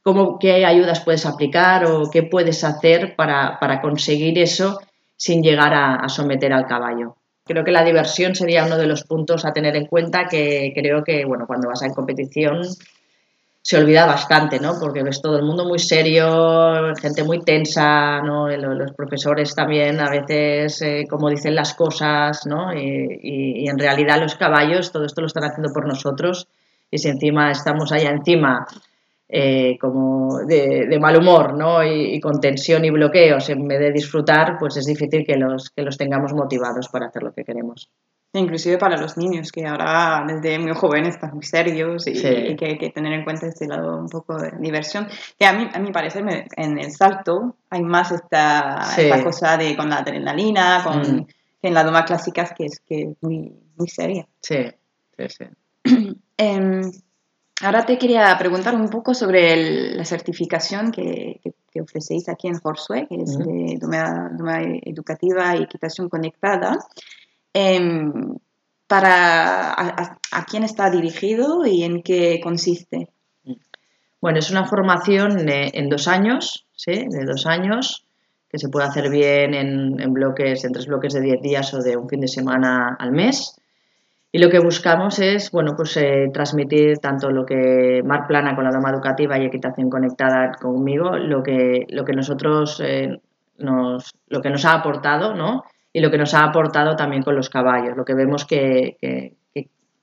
cómo, 0.06 0.38
qué 0.38 0.64
ayudas 0.64 1.00
puedes 1.00 1.26
aplicar 1.26 1.86
o 1.86 2.12
qué 2.12 2.22
puedes 2.22 2.64
hacer 2.64 3.16
para, 3.16 3.82
conseguir 3.82 4.38
eso 4.38 4.80
sin 5.18 5.42
llegar 5.42 5.74
a, 5.74 6.08
someter 6.10 6.54
al 6.54 6.68
caballo. 6.68 7.16
Creo 7.44 7.64
que 7.64 7.72
la 7.72 7.84
diversión 7.84 8.36
sería 8.36 8.66
uno 8.66 8.78
de 8.78 8.86
los 8.86 9.04
puntos 9.04 9.46
a 9.46 9.52
tener 9.52 9.76
en 9.76 9.88
cuenta 9.88 10.28
que 10.28 10.72
creo 10.76 11.04
que, 11.04 11.26
bueno, 11.26 11.48
cuando 11.48 11.70
vas 11.70 11.82
a 11.82 11.88
en 11.88 11.96
competición 11.96 12.62
se 13.64 13.78
olvida 13.80 14.06
bastante, 14.06 14.60
¿no? 14.60 14.76
Porque 14.80 15.02
ves 15.02 15.24
todo 15.24 15.40
el 15.40 15.44
mundo 15.44 15.66
muy 15.66 15.80
serio, 15.80 16.94
gente 17.02 17.24
muy 17.24 17.40
tensa, 17.40 18.22
¿no? 18.22 18.48
Los, 18.48 18.92
profesores 18.92 19.56
también 19.56 20.00
a 20.00 20.12
veces, 20.12 20.84
eh, 20.84 21.08
como 21.10 21.32
dicen 21.32 21.56
las 21.56 21.74
cosas, 21.74 22.46
¿no? 22.46 22.72
Y, 22.76 23.68
en 23.68 23.80
realidad 23.80 24.22
los 24.22 24.36
caballos, 24.36 24.92
todo 24.92 25.06
esto 25.06 25.22
lo 25.22 25.28
están 25.28 25.46
haciendo 25.46 25.74
por 25.74 25.88
nosotros 25.88 26.48
y 26.92 27.00
si 27.00 27.10
encima 27.10 27.50
estamos 27.50 27.92
allá 27.92 28.12
encima 28.12 28.68
eh, 29.28 29.78
como 29.80 30.40
de, 30.46 30.98
mal 31.00 31.18
humor, 31.18 31.58
¿no? 31.58 31.84
Y, 31.84 32.16
y, 32.16 32.20
con 32.20 32.40
tensión 32.40 32.86
y 32.86 32.90
bloqueos 32.90 33.50
en 33.50 33.68
vez 33.68 33.80
de 33.80 33.92
disfrutar, 33.92 34.58
pues 34.60 34.78
es 34.78 34.86
difícil 34.86 35.26
que 35.26 35.36
los, 35.36 35.70
que 35.70 35.82
los 35.82 35.98
tengamos 35.98 36.34
motivados 36.34 36.90
para 36.90 37.08
hacer 37.08 37.24
lo 37.24 37.34
que 37.34 37.44
queremos 37.44 37.90
inclusive 38.40 38.78
para 38.78 38.98
los 38.98 39.18
niños, 39.18 39.52
que 39.52 39.66
ahora 39.66 40.24
desde 40.28 40.60
muy 40.60 40.74
jóvenes 40.74 41.16
están 41.16 41.34
muy 41.34 41.44
serios 41.44 42.08
y, 42.08 42.14
que 42.56 42.66
hay 42.66 42.78
que 42.78 42.90
tener 42.90 43.14
en 43.14 43.24
cuenta 43.24 43.48
este 43.48 43.68
lado 43.68 43.98
un 43.98 44.10
poco 44.10 44.38
de 44.38 44.52
diversión. 44.60 45.08
Que 45.38 45.46
a 45.46 45.54
mí, 45.54 45.68
a 45.74 45.80
mi 45.80 45.92
parecer, 45.92 46.24
en 46.56 46.80
el 46.80 46.92
salto 46.92 47.56
hay 47.70 47.84
más 47.84 48.12
esta, 48.12 48.82
cosa 49.24 49.58
de 49.58 49.76
con 49.76 49.90
la 49.90 49.98
adrenalina, 49.98 50.82
con, 50.84 51.00
mm. 51.00 51.26
que 51.62 51.68
en 51.68 51.74
la 51.74 51.84
doma 51.84 52.06
clásicas, 52.06 52.54
que 52.54 52.66
es 52.66 52.80
que 52.80 53.14
muy, 53.22 53.54
muy 53.76 53.88
seria. 53.88 54.28
Sí, 54.42 54.66
sí, 55.18 55.26
sí. 55.30 55.46
Em, 56.38 56.82
ahora 57.62 57.86
te 57.86 57.98
quería 57.98 58.38
preguntar 58.38 58.76
un 58.76 58.90
poco 58.90 59.14
sobre 59.14 59.96
la 59.96 60.06
certificación 60.06 60.92
que, 60.92 61.42
que, 61.72 61.82
ofrecéis 61.82 62.30
aquí 62.30 62.48
en 62.48 62.60
Horseway, 62.62 63.08
que 63.08 63.16
es 63.22 63.38
de 63.38 63.78
doma, 63.80 64.30
doma 64.32 64.62
educativa 64.84 65.56
y 65.58 65.64
equitación 65.64 66.08
conectada. 66.08 66.78
Em, 67.54 68.38
para 68.88 69.74
a, 69.74 70.46
quién 70.46 70.64
está 70.64 70.90
dirigido 70.90 71.66
y 71.66 71.84
en 71.84 72.04
qué 72.04 72.40
consiste. 72.44 73.10
Bueno, 74.22 74.40
es 74.40 74.52
una 74.52 74.66
formación 74.66 75.48
en 75.50 75.90
dos 75.90 76.08
años, 76.08 76.66
¿sí? 76.76 76.92
de 76.92 77.26
dos 77.26 77.46
años, 77.46 78.06
que 78.50 78.58
se 78.58 78.70
puede 78.70 78.88
hacer 78.88 79.10
bien 79.10 79.54
en, 79.54 80.14
bloques, 80.14 80.64
en 80.66 80.72
tres 80.72 80.88
bloques 80.88 81.14
de 81.14 81.22
diez 81.22 81.42
días 81.42 81.74
o 81.74 81.82
de 81.82 81.98
un 81.98 82.10
fin 82.10 82.22
de 82.22 82.28
semana 82.28 82.96
al 83.00 83.12
mes. 83.12 83.56
Y 84.36 84.38
lo 84.38 84.50
que 84.50 84.60
buscamos 84.60 85.20
es, 85.20 85.50
bueno, 85.50 85.78
pues 85.78 85.96
eh, 85.96 86.30
transmitir 86.34 86.98
tanto 86.98 87.32
lo 87.32 87.46
que 87.46 88.02
Mar 88.04 88.28
Plana 88.28 88.54
con 88.54 88.66
la 88.66 88.70
doma 88.70 88.90
educativa 88.90 89.38
y 89.38 89.46
equitación 89.46 89.90
conectada 89.90 90.52
conmigo, 90.60 91.16
lo 91.16 91.42
que, 91.42 91.86
lo 91.88 92.04
que 92.04 92.12
nosotros 92.12 92.82
eh, 92.84 93.18
nos, 93.60 94.14
lo 94.28 94.42
que 94.42 94.50
nos 94.50 94.66
ha 94.66 94.74
aportado, 94.74 95.34
¿no? 95.36 95.64
y 95.94 96.02
lo 96.02 96.12
que 96.12 96.18
nos 96.18 96.34
ha 96.34 96.44
aportado 96.44 96.98
también 96.98 97.24
con 97.24 97.34
los 97.34 97.50
caballos. 97.50 97.96
Lo 97.96 98.04
que 98.04 98.14
vemos 98.14 98.44
que, 98.44 98.98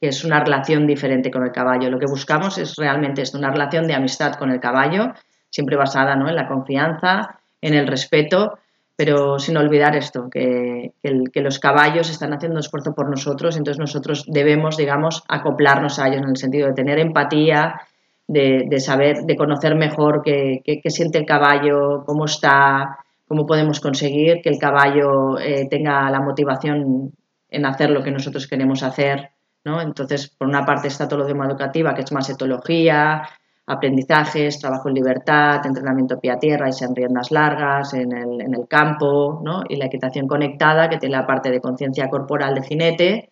es 0.00 0.24
una 0.24 0.40
relación 0.40 0.86
diferente 0.86 1.30
con 1.30 1.44
el 1.44 1.52
caballo. 1.52 1.90
Lo 1.90 1.98
que 1.98 2.06
buscamos 2.06 2.56
es 2.56 2.76
realmente 2.76 3.22
una 3.34 3.50
relación 3.50 3.86
de 3.86 3.96
amistad 3.96 4.36
con 4.36 4.50
el 4.50 4.60
caballo, 4.60 5.12
siempre 5.50 5.76
basada 5.76 6.16
¿no? 6.16 6.30
en 6.30 6.36
la 6.36 6.48
confianza, 6.48 7.38
en 7.60 7.74
el 7.74 7.86
respeto, 7.86 8.58
pero 8.96 9.38
sin 9.38 9.56
olvidar 9.56 9.96
esto, 9.96 10.28
que, 10.30 10.92
los 11.34 11.58
caballos 11.58 12.10
están 12.10 12.32
haciendo 12.32 12.60
esfuerzo 12.60 12.94
por 12.94 13.08
nosotros, 13.08 13.56
entonces 13.56 13.80
nosotros 13.80 14.24
debemos, 14.26 14.76
digamos, 14.76 15.24
acoplarnos 15.28 15.98
a 15.98 16.08
ellos 16.08 16.22
en 16.22 16.28
el 16.28 16.36
sentido 16.36 16.68
de 16.68 16.74
tener 16.74 16.98
empatía, 16.98 17.80
de, 18.28 18.66
de 18.68 18.80
saber, 18.80 19.22
de 19.24 19.36
conocer 19.36 19.74
mejor 19.74 20.22
qué, 20.24 20.62
qué, 20.64 20.90
siente 20.90 21.18
el 21.18 21.26
caballo, 21.26 22.04
cómo 22.04 22.26
está, 22.26 22.98
cómo 23.26 23.46
podemos 23.46 23.80
conseguir 23.80 24.40
que 24.42 24.50
el 24.50 24.58
caballo 24.58 25.38
eh, 25.38 25.66
tenga 25.68 26.10
la 26.10 26.20
motivación 26.20 27.12
en 27.48 27.66
hacer 27.66 27.90
lo 27.90 28.02
que 28.02 28.10
nosotros 28.10 28.46
queremos 28.46 28.82
hacer. 28.82 29.30
¿no? 29.64 29.80
Entonces, 29.80 30.28
por 30.28 30.48
una 30.48 30.64
parte 30.64 30.88
está 30.88 31.08
todo 31.08 31.20
lo 31.20 31.26
de 31.26 31.32
educativa, 31.32 31.94
que 31.94 32.02
es 32.02 32.12
más 32.12 32.28
etología, 32.30 33.22
aprendizajes, 33.66 34.58
trabajo 34.58 34.88
en 34.88 34.94
libertad, 34.94 35.64
entrenamiento 35.64 36.18
pie 36.18 36.32
a 36.32 36.38
tierra 36.38 36.68
y 36.68 36.84
en 36.84 36.94
riendas 36.94 37.30
largas, 37.30 37.94
en 37.94 38.12
el, 38.12 38.40
en 38.40 38.54
el 38.54 38.66
campo, 38.66 39.40
¿no? 39.44 39.62
y 39.68 39.76
la 39.76 39.86
equitación 39.86 40.26
conectada, 40.26 40.88
que 40.88 40.98
tiene 40.98 41.16
la 41.16 41.26
parte 41.26 41.50
de 41.50 41.60
conciencia 41.60 42.08
corporal 42.08 42.54
de 42.54 42.62
jinete, 42.62 43.30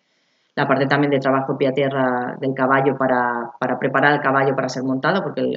la 0.55 0.67
parte 0.67 0.85
también 0.85 1.11
de 1.11 1.19
trabajo 1.19 1.57
pie 1.57 1.69
a 1.69 1.73
tierra 1.73 2.37
del 2.39 2.53
caballo 2.53 2.97
para, 2.97 3.51
para 3.59 3.77
preparar 3.79 4.13
al 4.13 4.21
caballo 4.21 4.55
para 4.55 4.69
ser 4.69 4.83
montado, 4.83 5.23
porque 5.23 5.53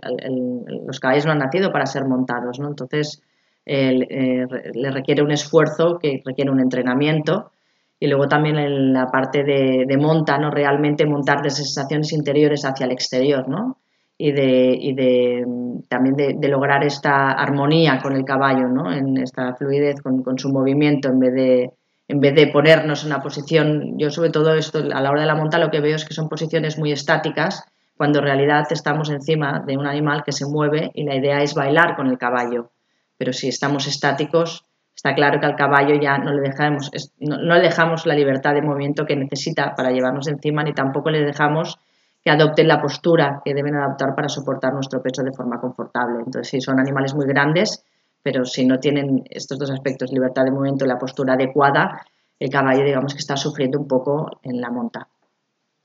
los 0.87 1.01
caballos 1.01 1.27
no 1.27 1.33
han 1.33 1.39
nacido 1.39 1.73
para 1.73 1.87
ser 1.87 2.05
montados. 2.05 2.61
¿no? 2.61 2.69
Entonces, 2.69 3.21
eh, 3.67 4.47
le 4.75 4.91
requiere 4.91 5.23
un 5.23 5.33
esfuerzo 5.33 5.99
que 5.99 6.23
requiere 6.25 6.51
un 6.51 6.61
entrenamiento 6.61 7.51
y 7.99 8.07
luego 8.07 8.29
también 8.29 8.57
en 8.57 8.93
la 8.93 9.07
parte 9.07 9.43
de, 9.43 9.85
de 9.87 9.97
monta, 9.97 10.39
¿no? 10.39 10.51
realmente 10.51 11.07
montar 11.07 11.43
de 11.43 11.51
sensaciones 11.51 12.13
interiores 12.13 12.65
hacia 12.65 12.87
el 12.87 12.93
exterior 12.93 13.49
¿no? 13.49 13.79
Y, 14.27 14.33
de, 14.33 14.75
y 14.81 14.95
de 14.95 15.45
también 15.89 16.41
de, 16.41 16.49
lograr 16.49 16.83
esta 16.83 17.33
armonía 17.33 18.01
con 18.03 18.17
el 18.17 18.25
caballo, 18.25 18.69
¿no? 18.69 18.91
en 18.91 19.19
esta 19.19 19.55
fluidez 19.55 20.01
con, 20.01 20.23
con, 20.23 20.39
su 20.39 20.49
movimiento 20.49 21.09
en 21.09 21.19
vez 21.19 21.35
de 21.35 21.71
en 22.09 22.21
vez 22.21 22.35
de 22.35 22.47
ponernos 22.47 23.03
en 23.03 23.13
una 23.13 23.23
posición, 23.23 23.99
yo 23.99 24.09
sobre 24.09 24.31
todo 24.31 24.55
esto 24.55 24.79
a 24.79 25.01
la 25.03 25.11
hora 25.11 25.21
de 25.21 25.27
la 25.27 25.35
monta 25.35 25.59
lo 25.59 25.71
que 25.71 25.81
veo 25.81 25.97
es 25.97 26.07
que 26.07 26.15
son 26.15 26.31
posiciones 26.31 26.79
muy 26.79 26.91
estáticas 26.91 27.65
cuando 27.99 28.21
en 28.21 28.25
realidad 28.25 28.65
estamos 28.71 29.11
encima 29.11 29.63
de 29.67 29.77
un 29.77 29.87
animal 29.87 30.23
que 30.25 30.33
se 30.33 30.47
mueve 30.47 30.91
y 30.95 31.05
la 31.05 31.17
idea 31.17 31.43
es 31.43 31.55
bailar 31.55 31.95
con 31.95 32.07
el 32.07 32.17
caballo 32.17 32.71
pero 33.19 33.35
si 33.35 33.49
estamos 33.49 33.87
estáticos, 33.87 34.65
está 34.97 35.15
claro 35.15 35.39
que 35.39 35.47
al 35.47 35.55
caballo 35.55 36.01
ya 36.01 36.17
no 36.17 36.33
le 36.33 36.49
dejamos, 36.49 36.91
no, 37.21 37.37
le 37.37 37.61
dejamos 37.61 38.07
la 38.07 38.15
libertad 38.15 38.55
de 38.55 38.63
movimiento 38.63 39.05
que 39.05 39.17
necesita 39.17 39.75
para 39.75 39.91
llevarnos 39.91 40.29
encima, 40.29 40.65
ni 40.65 40.73
tampoco 40.73 41.11
le 41.11 41.21
dejamos 41.21 41.79
que 42.25 42.31
adopten 42.31 42.67
la 42.67 42.81
postura 42.81 43.43
que 43.45 43.53
deben 43.53 43.77
adoptar 43.77 44.15
para 44.15 44.29
soportar 44.31 44.73
nuestro 44.73 45.03
peso 45.03 45.23
de 45.23 45.33
forma 45.33 45.61
confortable. 45.61 46.23
Entonces, 46.25 46.49
si 46.49 46.61
son 46.61 46.81
animales 46.81 47.15
muy 47.15 47.27
grandes, 47.27 47.85
pero 48.23 48.47
si 48.47 48.65
no 48.65 48.81
tienen 48.81 49.25
estos 49.29 49.59
dos 49.59 49.71
aspectos, 49.71 50.11
libertad 50.11 50.45
de 50.45 50.51
movimiento 50.51 50.87
y 50.87 50.89
la 50.89 50.99
postura 50.99 51.35
adecuada, 51.35 52.01
el 52.39 52.49
caballo, 52.49 52.83
digamos 52.83 53.13
que 53.13 53.21
está 53.21 53.37
sufriendo 53.37 53.79
un 53.79 53.87
poco 53.87 54.41
en 54.43 54.59
la 54.61 54.71
monta. 54.71 55.07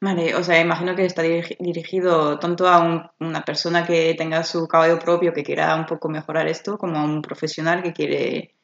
Vale, 0.02 0.34
o 0.34 0.42
sea, 0.42 0.62
imagino 0.62 0.96
que 0.96 1.04
está 1.04 1.22
dirigido 1.24 2.40
tanto 2.40 2.70
a 2.70 3.12
una 3.20 3.42
persona 3.44 3.86
que 3.86 4.16
tenga 4.18 4.46
su 4.46 4.66
caballo 4.66 4.98
propio, 4.98 5.34
que 5.34 5.44
quiera 5.44 5.76
un 5.76 5.86
poco 5.86 6.08
mejorar 6.08 6.48
esto, 6.48 6.78
como 6.78 6.98
a 6.98 7.04
un 7.04 7.22
profesional 7.22 7.84
que 7.84 7.92
quiere 7.92 8.56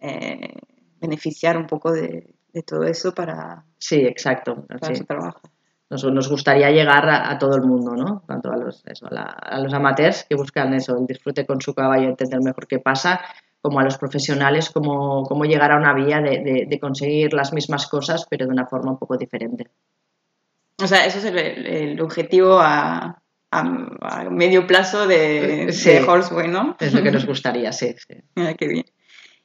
eh, 0.00 0.52
beneficiar 1.00 1.56
un 1.56 1.68
poco 1.68 1.92
de, 1.92 2.34
de 2.52 2.62
todo 2.64 2.82
eso 2.82 3.14
para, 3.14 3.64
Sí, 3.78 4.00
exacto. 4.00 4.66
para 4.66 4.88
sí. 4.88 4.96
su 4.96 5.04
trabajo. 5.04 5.40
Nos, 5.94 6.02
nos 6.12 6.28
gustaría 6.28 6.70
llegar 6.72 7.08
a, 7.08 7.30
a 7.30 7.38
todo 7.38 7.54
el 7.54 7.62
mundo, 7.62 7.94
¿no? 7.94 8.24
Tanto 8.26 8.50
a 8.50 8.56
los, 8.56 8.84
eso, 8.86 9.06
a, 9.06 9.14
la- 9.14 9.22
a 9.22 9.60
los 9.60 9.72
amateurs 9.72 10.24
que 10.28 10.34
buscan 10.34 10.74
eso, 10.74 10.98
el 10.98 11.06
disfrute 11.06 11.46
con 11.46 11.60
su 11.60 11.72
caballo, 11.72 12.08
entender 12.08 12.40
mejor 12.42 12.66
qué 12.66 12.80
pasa, 12.80 13.20
como 13.62 13.78
a 13.78 13.84
los 13.84 13.96
profesionales, 13.96 14.70
cómo, 14.70 15.22
cómo 15.22 15.44
llegar 15.44 15.70
a 15.70 15.76
una 15.76 15.92
vía 15.94 16.20
de, 16.20 16.40
de- 16.40 16.66
de 16.68 16.80
conseguir 16.80 17.32
las 17.32 17.52
mismas 17.52 17.86
cosas, 17.86 18.26
pero 18.28 18.46
de 18.46 18.52
una 18.52 18.66
forma 18.66 18.90
un 18.90 18.98
poco 18.98 19.16
diferente. 19.16 19.68
O 20.82 20.86
sea, 20.88 21.06
eso 21.06 21.18
es 21.18 21.24
el, 21.26 21.38
el 21.38 22.00
objetivo 22.00 22.58
a, 22.60 23.20
medio 24.30 24.66
plazo 24.66 25.06
de, 25.06 25.72
Sí. 25.72 25.90
de 25.92 26.00
Horseway, 26.02 26.48
¿no? 26.48 26.76
Es 26.80 26.92
lo 26.92 27.02
que 27.04 27.12
nos 27.12 27.24
gustaría, 27.32 27.70
sí. 27.72 27.94
sí. 28.08 28.14
Mira 28.34 28.54
qué 28.54 28.66
bien. 28.66 28.84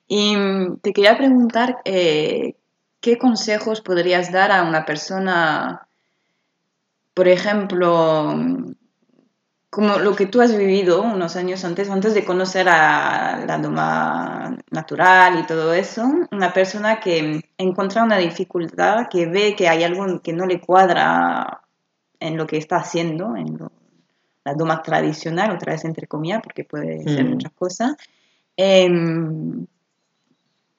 Y 0.08 0.36
te 0.82 0.92
quería 0.94 1.16
preguntar, 1.16 1.78
eh, 1.86 2.56
¿qué 3.00 3.20
consejos 3.20 3.82
podrías 3.82 4.32
dar 4.32 4.52
a 4.52 4.64
una 4.64 4.84
persona, 4.86 5.88
por 7.20 7.28
ejemplo, 7.28 8.32
mm, 8.34 8.72
como 9.70 9.98
lo 9.98 10.16
que 10.16 10.26
tú 10.26 10.40
has 10.40 10.56
vivido 10.56 11.02
unos 11.02 11.36
años 11.36 11.66
antes, 11.66 11.90
antes 11.90 12.14
de 12.14 12.24
conocer 12.24 12.70
a 12.70 13.44
la 13.46 13.58
doma 13.58 14.58
natural 14.72 15.38
y 15.38 15.46
todo 15.46 15.74
eso, 15.74 16.10
una 16.32 16.54
persona 16.54 17.02
que 17.02 17.42
encuentra 17.58 18.06
una 18.06 18.18
dificultad, 18.18 19.08
que 19.12 19.26
ve 19.26 19.54
que 19.54 19.68
hay 19.68 19.84
algo 19.84 20.22
que 20.22 20.32
no 20.32 20.46
le 20.46 20.62
cuadra 20.62 21.60
en 22.22 22.38
lo 22.38 22.48
que 22.48 22.56
está 22.56 22.78
haciendo, 22.78 23.36
en 23.36 23.58
lo- 23.58 23.72
la 24.46 24.54
doma 24.54 24.82
tradicional, 24.82 25.52
otra 25.52 25.74
vez 25.74 25.84
entre 25.84 26.08
comillas, 26.08 26.40
porque 26.42 26.64
puede 26.64 27.04
ser 27.04 27.26
Mm. 27.26 27.30
muchas 27.32 27.52
cosas. 27.52 27.98
Em, 28.56 29.66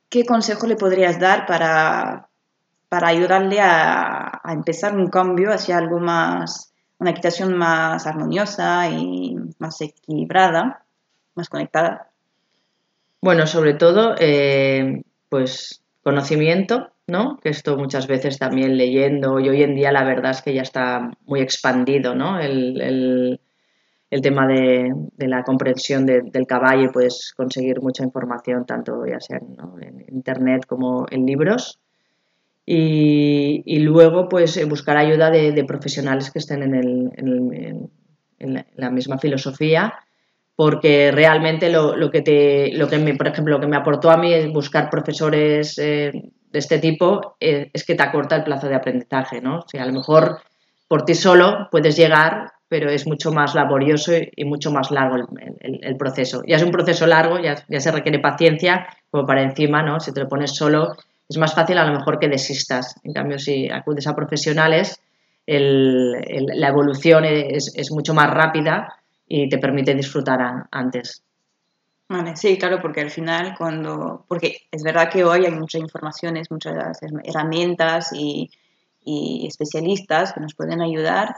¿Qué 0.08 0.24
consejo 0.24 0.66
le 0.66 0.76
podrías 0.76 1.20
dar 1.20 1.44
para, 1.44 2.29
para 2.90 3.08
ayudarle 3.08 3.60
a, 3.62 4.42
empezar 4.52 4.94
un 4.96 5.08
cambio 5.08 5.50
hacia 5.52 5.78
algo 5.78 5.98
más, 6.00 6.74
una 6.98 7.12
equitación 7.12 7.56
más 7.56 8.06
armoniosa 8.06 8.88
y 8.90 9.36
más 9.58 9.80
equilibrada, 9.80 10.84
más 11.36 11.48
conectada? 11.48 12.10
Bueno, 13.22 13.46
sobre 13.46 13.74
todo, 13.74 14.14
eh, 14.18 15.02
pues 15.28 15.82
conocimiento, 16.02 16.90
¿no? 17.06 17.38
Que 17.38 17.50
esto 17.50 17.76
muchas 17.76 18.06
veces 18.08 18.38
también 18.38 18.76
leyendo, 18.76 19.38
y 19.38 19.48
hoy 19.48 19.62
en 19.62 19.74
día 19.76 19.92
la 19.92 20.04
verdad 20.04 20.32
es 20.32 20.42
que 20.42 20.54
ya 20.54 20.62
está 20.62 21.10
muy 21.26 21.40
expandido, 21.40 22.14
¿no? 22.14 22.38
El, 22.40 22.80
el- 22.80 23.40
tema 24.22 24.46
de, 24.48 24.92
la 25.28 25.44
comprensión 25.44 26.04
de- 26.04 26.22
del 26.22 26.46
caballo 26.46 26.90
puedes 26.92 27.32
conseguir 27.36 27.80
mucha 27.80 28.02
información, 28.02 28.66
tanto 28.66 29.06
ya 29.06 29.20
sea 29.20 29.38
en 29.38 30.04
internet 30.08 30.66
como 30.66 31.06
en 31.10 31.24
libros. 31.26 31.78
Y, 32.72 33.62
y 33.66 33.80
luego, 33.80 34.28
pues, 34.28 34.56
eh, 34.56 34.64
buscar 34.64 34.96
ayuda 34.96 35.30
de, 35.30 35.50
de 35.52 35.64
profesionales 35.64 36.30
que 36.30 36.38
estén 36.38 36.62
en, 36.62 36.74
el- 36.76 37.10
en 37.16 37.28
el- 37.28 37.90
en- 38.38 38.54
la, 38.54 38.60
en 38.60 38.66
la 38.76 38.90
misma 38.90 39.18
filosofía 39.18 39.94
porque 40.56 41.10
realmente 41.12 41.70
lo, 41.70 41.96
lo 41.96 42.10
que 42.10 42.22
te, 42.22 42.72
lo 42.74 42.86
que 42.88 42.98
me, 42.98 43.14
por 43.14 43.28
ejemplo, 43.28 43.54
lo 43.56 43.60
que 43.60 43.66
me 43.66 43.76
aportó 43.76 44.10
a 44.10 44.18
mí 44.18 44.32
es 44.34 44.52
buscar 44.52 44.90
profesores 44.90 45.78
eh, 45.78 46.12
de 46.52 46.58
este 46.58 46.78
tipo, 46.78 47.36
eh, 47.40 47.70
es 47.72 47.84
que 47.84 47.94
te 47.94 48.02
acorta 48.02 48.36
el 48.36 48.44
plazo 48.44 48.68
de 48.68 48.74
aprendizaje, 48.76 49.40
¿no? 49.40 49.60
O 49.60 49.68
sea, 49.68 49.84
a 49.84 49.86
lo 49.86 49.94
mejor 49.94 50.40
por 50.88 51.04
ti 51.04 51.14
solo 51.14 51.68
puedes 51.70 51.96
llegar, 51.96 52.52
pero 52.68 52.90
es 52.90 53.06
mucho 53.06 53.32
más 53.32 53.54
laborioso 53.54 54.12
y 54.36 54.44
mucho 54.44 54.70
más 54.70 54.90
largo 54.90 55.16
el, 55.16 55.26
el- 55.60 55.80
el 55.82 55.96
proceso. 55.96 56.42
Ya 56.46 56.56
es 56.56 56.62
un 56.62 56.70
proceso 56.72 57.06
largo, 57.06 57.38
ya, 57.40 57.56
ya 57.68 57.80
se 57.80 57.90
requiere 57.92 58.18
paciencia, 58.18 58.86
como 59.10 59.26
para 59.26 59.42
encima, 59.42 59.82
¿no? 59.82 59.98
Si 60.00 60.12
te 60.12 60.20
lo 60.20 60.28
pones 60.28 60.52
solo, 60.54 60.94
es 61.30 61.38
más 61.38 61.54
fácil 61.54 61.78
a 61.78 61.84
lo 61.84 61.96
mejor 61.96 62.18
que 62.18 62.28
desistas. 62.28 62.96
En 63.04 63.14
cambio, 63.14 63.38
si 63.38 63.70
acudes 63.70 64.06
a 64.08 64.14
profesionales, 64.16 65.00
la 65.46 66.68
evolución 66.68 67.24
es, 67.24 67.72
es 67.74 67.90
mucho 67.92 68.12
más 68.14 68.28
rápida 68.30 68.96
y 69.26 69.48
te 69.48 69.58
permite 69.58 69.94
disfrutar 69.94 70.42
a- 70.42 70.68
antes. 70.72 71.22
Vale, 72.08 72.34
sí, 72.36 72.58
claro, 72.58 72.80
porque 72.82 73.00
al 73.00 73.10
final 73.10 73.54
cuando, 73.56 74.24
porque 74.26 74.62
es 74.72 74.82
verdad 74.82 75.08
que 75.08 75.22
hoy 75.22 75.46
hay 75.46 75.52
muchas 75.52 75.80
informaciones, 75.80 76.50
muchas 76.50 76.98
herramientas 77.22 78.10
y, 78.12 78.50
y 79.04 79.46
especialistas 79.46 80.32
que 80.32 80.40
nos 80.40 80.54
pueden 80.56 80.82
ayudar, 80.82 81.36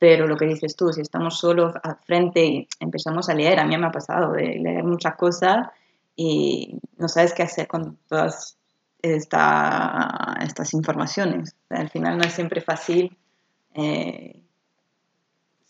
pero 0.00 0.26
lo 0.26 0.36
que 0.36 0.46
dices 0.46 0.74
tú, 0.74 0.92
si 0.92 1.02
estamos 1.02 1.38
solos 1.38 1.74
al 1.84 1.96
frente 2.04 2.44
y 2.44 2.68
empezamos 2.80 3.28
a 3.28 3.34
leer, 3.34 3.60
a 3.60 3.64
mí 3.64 3.78
me 3.78 3.86
ha 3.86 3.92
pasado 3.92 4.32
de 4.32 4.56
leer 4.58 4.82
muchas 4.82 5.14
cosas 5.14 5.68
y 6.16 6.80
no 6.96 7.06
sabes 7.06 7.32
qué 7.32 7.44
hacer 7.44 7.68
con 7.68 7.96
todas 8.08 8.57
esta- 9.02 10.36
estas 10.42 10.74
informaciones. 10.74 11.54
Al 11.70 11.88
final 11.90 12.18
no 12.18 12.24
es 12.24 12.32
siempre 12.32 12.60
fácil. 12.60 13.16
eh, 13.74 14.34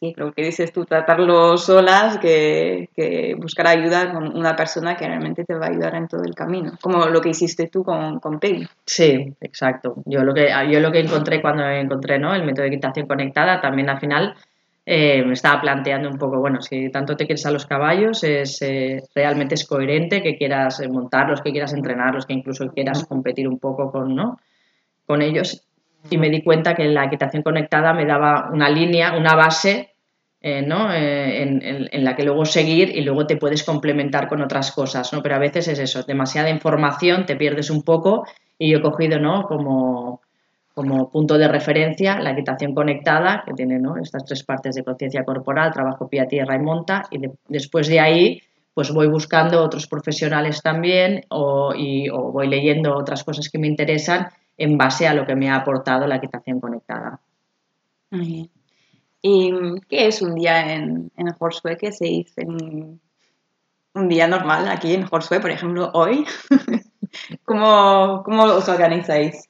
Sí, 0.01 0.14
lo 0.17 0.31
que 0.33 0.45
dices 0.45 0.73
tú, 0.73 0.85
tratarlo 0.85 1.57
solas 1.59 2.19
que, 2.19 2.88
que 2.95 3.35
buscar 3.37 3.67
ayuda 3.67 4.12
con 4.12 4.37
una 4.37 4.55
persona 4.55 4.97
que 4.97 5.09
realmente 5.09 5.45
te 5.45 5.55
va 5.57 5.67
a 5.67 5.71
ayudar 5.71 5.97
en 5.97 6.07
todo 6.07 6.23
el 6.23 6.37
camino, 6.37 6.75
como 6.81 7.07
lo 7.07 7.21
que 7.21 7.31
hiciste 7.31 7.67
tú 7.67 7.83
con, 7.83 8.21
con 8.21 8.38
Peggy. 8.38 8.64
Sí, 8.87 9.35
exacto. 9.41 9.95
Yo 10.05 10.23
lo 10.23 10.33
que, 10.35 10.51
yo 10.71 10.79
lo 10.79 10.93
que 10.93 11.01
encontré 11.01 11.43
cuando 11.43 11.64
encontré 11.69 12.17
¿no? 12.21 12.33
el 12.33 12.45
método 12.45 12.62
de 12.62 12.69
equitación 12.69 13.09
conectada, 13.09 13.61
también 13.61 13.91
al 13.91 13.99
final 13.99 14.37
eh, 14.90 15.22
me 15.24 15.35
estaba 15.35 15.61
planteando 15.61 16.09
un 16.09 16.16
poco, 16.18 16.40
bueno, 16.40 16.61
si 16.62 16.90
tanto 16.90 17.14
te 17.16 17.27
quieres 17.27 17.44
a 17.46 17.51
los 17.51 17.66
caballos, 17.66 18.24
es, 18.24 18.62
eh, 18.62 19.03
realmente 19.14 19.55
es 19.55 19.66
coherente 19.66 20.22
que 20.22 20.37
quieras 20.37 20.81
eh, 20.81 20.88
montarlos, 20.88 21.42
que 21.42 21.53
quieras 21.53 21.74
entrenarlos, 21.74 22.24
que 22.27 22.33
incluso 22.35 22.68
quieras 22.72 23.05
competir 23.05 23.46
un 23.48 23.59
poco 23.59 23.90
con, 23.92 24.14
¿no? 24.14 24.38
con 25.07 25.22
ellos. 25.22 25.62
Y 26.11 26.18
me 26.18 26.31
di 26.31 26.42
cuenta 26.42 26.74
que 26.74 26.85
la 26.87 27.05
equitación 27.05 27.42
conectada 27.42 27.92
me 27.92 28.07
daba 28.07 28.51
una 28.53 28.70
línea, 28.70 29.16
una 29.16 29.35
base, 29.35 29.90
eh, 30.40 30.62
¿no? 30.62 30.92
En, 30.94 31.62
en- 31.62 31.88
en 31.90 32.05
la 32.05 32.14
que 32.14 32.22
luego 32.24 32.44
seguir 32.44 32.90
y 32.96 33.03
luego 33.03 33.27
te 33.27 33.37
puedes 33.37 33.64
complementar 33.64 34.29
con 34.29 34.40
otras 34.42 34.70
cosas, 34.72 35.12
¿no? 35.12 35.22
Pero 35.22 35.35
a 35.35 35.38
veces 35.40 35.68
es 35.68 35.79
eso, 35.81 36.03
demasiada 36.05 36.51
información, 36.51 37.27
te 37.27 37.37
pierdes 37.37 37.70
un 37.70 37.83
poco 37.83 38.24
y 38.59 38.70
yo 38.70 38.79
he 38.79 38.83
cogido, 38.83 39.18
¿no? 39.18 39.42
Como, 39.44 40.20
como 40.79 41.11
punto 41.11 41.37
de 41.37 41.49
referencia 41.49 42.21
la 42.21 42.31
equitación 42.31 42.73
conectada, 42.73 43.43
que 43.45 43.53
tiene 43.53 43.81
estas 44.01 44.25
tres 44.25 44.45
partes 44.45 44.77
de 44.77 44.85
conciencia 44.85 45.25
corporal, 45.25 45.73
trabajo 45.73 46.07
pie 46.07 46.25
tierra 46.27 46.55
y 46.55 46.61
monta, 46.61 47.03
y 47.11 47.19
de- 47.19 47.33
después 47.49 47.88
de 47.88 47.99
ahí 47.99 48.41
pues 48.75 48.93
voy 48.93 49.09
buscando 49.09 49.61
otros 49.61 49.88
profesionales 49.88 50.62
también 50.62 51.23
o, 51.31 51.75
voy 52.33 52.47
leyendo 52.47 52.95
otras 52.97 53.25
cosas 53.25 53.49
que 53.49 53.59
me 53.59 53.67
interesan 53.67 54.29
en 54.57 54.79
base 54.79 55.09
a 55.09 55.14
lo 55.14 55.27
que 55.27 55.35
me 55.35 55.51
ha 55.51 55.57
aportado 55.57 56.07
la 56.07 56.14
equitación 56.19 56.61
conectada. 56.61 57.19
¿Y 59.21 59.51
qué 59.88 60.07
es 60.07 60.23
un 60.23 60.37
día 60.37 60.75
en, 60.75 61.11
en? 61.17 61.35
¿Qué 61.77 61.91
se 61.91 62.05
dice? 62.05 62.45
Un, 62.47 63.01
un 63.95 64.09
día 64.09 64.29
normal 64.29 64.69
aquí 64.69 64.95
en 64.95 65.07
Horseway, 65.11 65.41
por 65.41 65.51
ejemplo, 65.51 65.91
hoy. 65.93 66.25
¿Cómo, 67.45 68.23
¿Cómo 68.25 68.45
os 68.45 68.69
organizáis? 68.69 69.49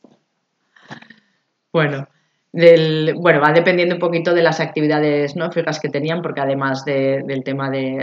Bueno, 1.79 2.07
del, 2.51 3.14
bueno, 3.14 3.41
va 3.41 3.53
dependiendo 3.53 3.95
un 3.95 4.01
poquito 4.01 4.33
de 4.35 4.43
las 4.43 4.59
actividades 4.61 5.37
¿no? 5.37 5.51
fijas 5.53 5.79
que 5.79 5.91
tenían, 5.91 6.23
porque 6.23 6.41
además 6.41 6.85
de- 6.85 7.23
del 7.27 7.45
tema 7.45 7.69
de, 7.71 7.99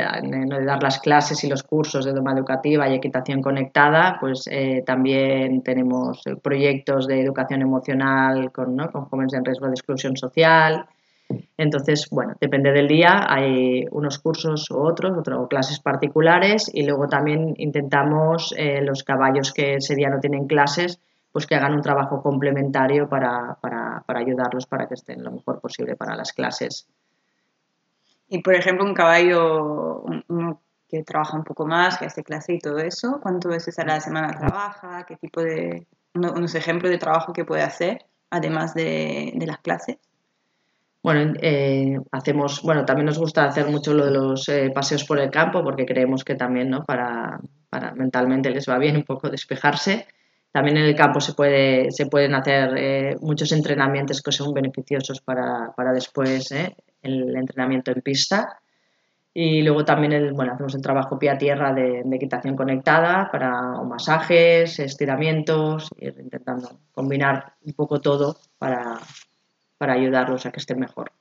dar 0.66 0.82
las 0.84 1.00
clases 1.00 1.44
y 1.44 1.50
los 1.50 1.64
cursos 1.64 2.06
de 2.06 2.14
doma 2.14 2.32
educativa 2.34 2.88
y 2.88 2.94
equitación 2.94 3.42
conectada, 3.42 4.18
pues 4.20 4.48
eh, 4.52 4.84
también 4.86 5.62
tenemos 5.64 6.22
eh, 6.28 6.36
proyectos 6.42 7.08
de 7.08 7.22
educación 7.22 7.62
emocional 7.64 8.52
con, 8.52 8.76
¿no? 8.76 8.92
con 8.92 9.06
jóvenes 9.06 9.34
en 9.34 9.44
riesgo 9.46 9.66
de 9.66 9.74
exclusión 9.74 10.16
social. 10.16 10.86
Entonces, 11.58 12.08
bueno, 12.12 12.34
depende 12.40 12.72
del 12.72 12.88
día, 12.88 13.26
hay 13.28 13.86
unos 13.92 14.20
cursos 14.20 14.70
u 14.70 14.78
otros, 14.78 15.18
otro- 15.18 15.48
clases 15.48 15.80
particulares, 15.80 16.70
y 16.72 16.86
luego 16.86 17.08
también 17.08 17.56
intentamos 17.58 18.54
eh, 18.58 18.82
los 18.84 19.04
caballos 19.04 19.52
que 19.52 19.76
ese 19.78 19.96
día 19.96 20.10
no 20.10 20.20
tienen 20.20 20.46
clases, 20.46 21.00
pues 21.36 21.46
que 21.46 21.56
hagan 21.56 21.74
un 21.74 21.82
trabajo 21.82 22.22
complementario 22.24 23.10
para, 23.10 23.58
para, 23.60 24.02
para 24.08 24.20
ayudarlos 24.22 24.66
para 24.68 24.88
que 24.88 24.94
estén 24.94 25.22
lo 25.22 25.34
mejor 25.34 25.60
posible 25.60 25.98
para 25.98 26.16
las 26.16 26.32
clases. 26.32 26.88
Y 28.30 28.42
por 28.42 28.54
ejemplo, 28.56 28.86
un 28.86 28.94
caballo 28.94 30.00
un- 30.00 30.24
uno 30.30 30.62
que 30.88 31.04
trabaja 31.04 31.36
un 31.36 31.44
poco 31.44 31.66
más, 31.66 31.98
que 31.98 32.06
hace 32.06 32.24
clase 32.24 32.54
y 32.54 32.60
todo 32.60 32.78
eso, 32.78 33.20
¿cuántas 33.22 33.52
veces 33.52 33.78
a 33.80 33.84
la 33.84 34.00
semana 34.00 34.30
trabaja? 34.32 35.06
¿Qué 35.06 35.18
tipo 35.18 35.42
de, 35.42 35.86
uno- 36.14 36.32
unos 36.38 36.56
ejemplos 36.56 36.90
de 36.90 37.00
trabajo 37.00 37.34
que 37.34 37.44
puede 37.44 37.64
hacer, 37.64 38.06
además 38.30 38.74
de, 38.74 39.34
de 39.36 39.46
las 39.46 39.58
clases? 39.58 39.98
Bueno, 41.04 41.34
eh, 41.42 42.00
hacemos, 42.14 42.62
bueno, 42.62 42.86
también 42.86 43.08
nos 43.08 43.20
gusta 43.20 43.44
hacer 43.44 43.66
mucho 43.68 43.94
lo 43.94 44.06
de 44.06 44.12
los 44.12 44.48
eh, 44.48 44.72
paseos 44.74 45.04
por 45.04 45.20
el 45.20 45.30
campo 45.32 45.62
porque 45.66 45.86
creemos 45.86 46.24
que 46.24 46.36
también, 46.36 46.70
¿no? 46.70 46.86
Para, 46.86 47.42
para 47.70 47.92
mentalmente 47.94 48.50
les 48.52 48.70
va 48.70 48.78
bien 48.78 48.96
un 48.96 49.04
poco 49.04 49.30
despejarse. 49.30 50.08
También 50.56 50.78
en 50.78 50.86
el 50.86 50.96
campo 50.96 51.20
se, 51.20 51.34
puede, 51.34 51.92
se 51.92 52.06
pueden 52.06 52.34
hacer 52.34 52.78
eh, 52.78 53.18
muchos 53.20 53.52
entrenamientos 53.52 54.22
que 54.22 54.32
son 54.32 54.54
beneficiosos 54.54 55.20
para, 55.20 55.74
para 55.76 55.92
después 55.92 56.50
¿eh? 56.54 56.74
el 57.02 57.36
entrenamiento 57.36 57.92
en 57.92 58.02
pista. 58.02 58.62
Y 59.34 59.64
luego 59.64 59.84
también 59.84 60.34
bueno, 60.34 60.54
hacemos 60.54 60.74
el 60.74 60.82
trabajo 60.82 61.20
pie 61.20 61.32
a 61.32 61.38
tierra 61.38 61.74
de, 61.74 62.06
equitación 62.10 62.56
conectada 62.56 63.30
para 63.30 63.52
masajes, 63.84 64.80
estiramientos, 64.80 65.90
intentando 66.00 66.80
combinar 66.94 67.56
un 67.66 67.74
poco 67.74 68.00
todo 68.00 68.38
para, 68.58 68.98
para 69.78 69.92
ayudarlos 69.92 70.46
a 70.46 70.54
que 70.54 70.62
estén 70.62 70.80
mejor. 70.80 71.12